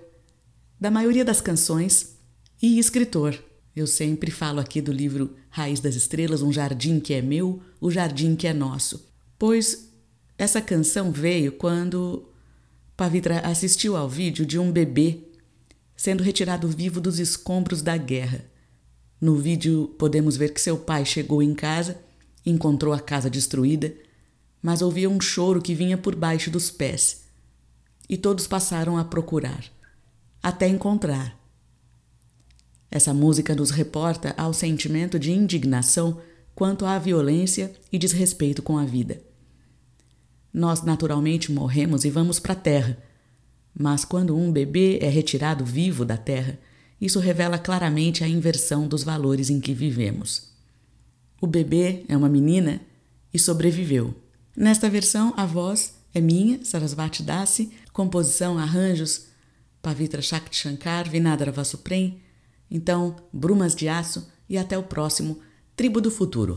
da 0.78 0.90
maioria 0.90 1.24
das 1.24 1.40
canções 1.40 2.18
e 2.60 2.78
escritor. 2.78 3.42
Eu 3.74 3.86
sempre 3.86 4.30
falo 4.30 4.60
aqui 4.60 4.82
do 4.82 4.92
livro 4.92 5.34
Raiz 5.48 5.80
das 5.80 5.94
Estrelas, 5.94 6.42
Um 6.42 6.52
Jardim 6.52 7.00
que 7.00 7.14
é 7.14 7.22
Meu, 7.22 7.62
O 7.80 7.90
Jardim 7.90 8.36
que 8.36 8.46
é 8.46 8.52
Nosso, 8.52 9.08
pois 9.38 9.90
essa 10.36 10.60
canção 10.60 11.10
veio 11.10 11.52
quando 11.52 12.28
Pavitra 12.94 13.40
assistiu 13.40 13.96
ao 13.96 14.06
vídeo 14.06 14.44
de 14.44 14.58
um 14.58 14.70
bebê 14.70 15.25
sendo 15.96 16.22
retirado 16.22 16.68
vivo 16.68 17.00
dos 17.00 17.18
escombros 17.18 17.80
da 17.80 17.96
guerra. 17.96 18.44
No 19.20 19.36
vídeo 19.36 19.94
podemos 19.98 20.36
ver 20.36 20.52
que 20.52 20.60
seu 20.60 20.76
pai 20.76 21.04
chegou 21.04 21.42
em 21.42 21.54
casa, 21.54 21.98
encontrou 22.44 22.92
a 22.92 23.00
casa 23.00 23.30
destruída, 23.30 23.94
mas 24.60 24.82
ouvia 24.82 25.08
um 25.08 25.20
choro 25.20 25.62
que 25.62 25.74
vinha 25.74 25.96
por 25.96 26.14
baixo 26.14 26.50
dos 26.50 26.70
pés. 26.70 27.24
E 28.08 28.16
todos 28.16 28.46
passaram 28.46 28.98
a 28.98 29.04
procurar, 29.04 29.64
até 30.42 30.68
encontrar. 30.68 31.36
Essa 32.90 33.12
música 33.12 33.54
nos 33.54 33.70
reporta 33.70 34.34
ao 34.36 34.52
sentimento 34.52 35.18
de 35.18 35.32
indignação 35.32 36.20
quanto 36.54 36.86
à 36.86 36.98
violência 36.98 37.72
e 37.90 37.98
desrespeito 37.98 38.62
com 38.62 38.78
a 38.78 38.84
vida. 38.84 39.20
Nós 40.52 40.82
naturalmente 40.82 41.52
morremos 41.52 42.04
e 42.04 42.10
vamos 42.10 42.38
para 42.38 42.52
a 42.52 42.56
terra, 42.56 42.96
mas 43.78 44.04
quando 44.04 44.36
um 44.36 44.50
bebê 44.50 44.98
é 45.02 45.08
retirado 45.08 45.64
vivo 45.64 46.04
da 46.04 46.16
terra, 46.16 46.58
isso 47.00 47.20
revela 47.20 47.58
claramente 47.58 48.24
a 48.24 48.28
inversão 48.28 48.88
dos 48.88 49.02
valores 49.02 49.50
em 49.50 49.60
que 49.60 49.74
vivemos. 49.74 50.50
O 51.40 51.46
bebê 51.46 52.04
é 52.08 52.16
uma 52.16 52.28
menina 52.28 52.80
e 53.32 53.38
sobreviveu. 53.38 54.14
Nesta 54.56 54.88
versão, 54.88 55.34
a 55.36 55.44
voz 55.44 55.94
é 56.14 56.20
minha, 56.20 56.64
Sarasvati 56.64 57.22
Dasi, 57.22 57.70
composição, 57.92 58.58
arranjos, 58.58 59.26
Pavitra 59.82 60.22
Shakti 60.22 60.56
Shankar, 60.56 61.08
Vinadra 61.08 61.52
Vasuprem. 61.52 62.22
Então, 62.70 63.16
Brumas 63.30 63.74
de 63.74 63.88
Aço 63.88 64.26
e 64.48 64.56
até 64.56 64.78
o 64.78 64.82
próximo 64.82 65.38
Tribo 65.76 66.00
do 66.00 66.10
Futuro. 66.10 66.56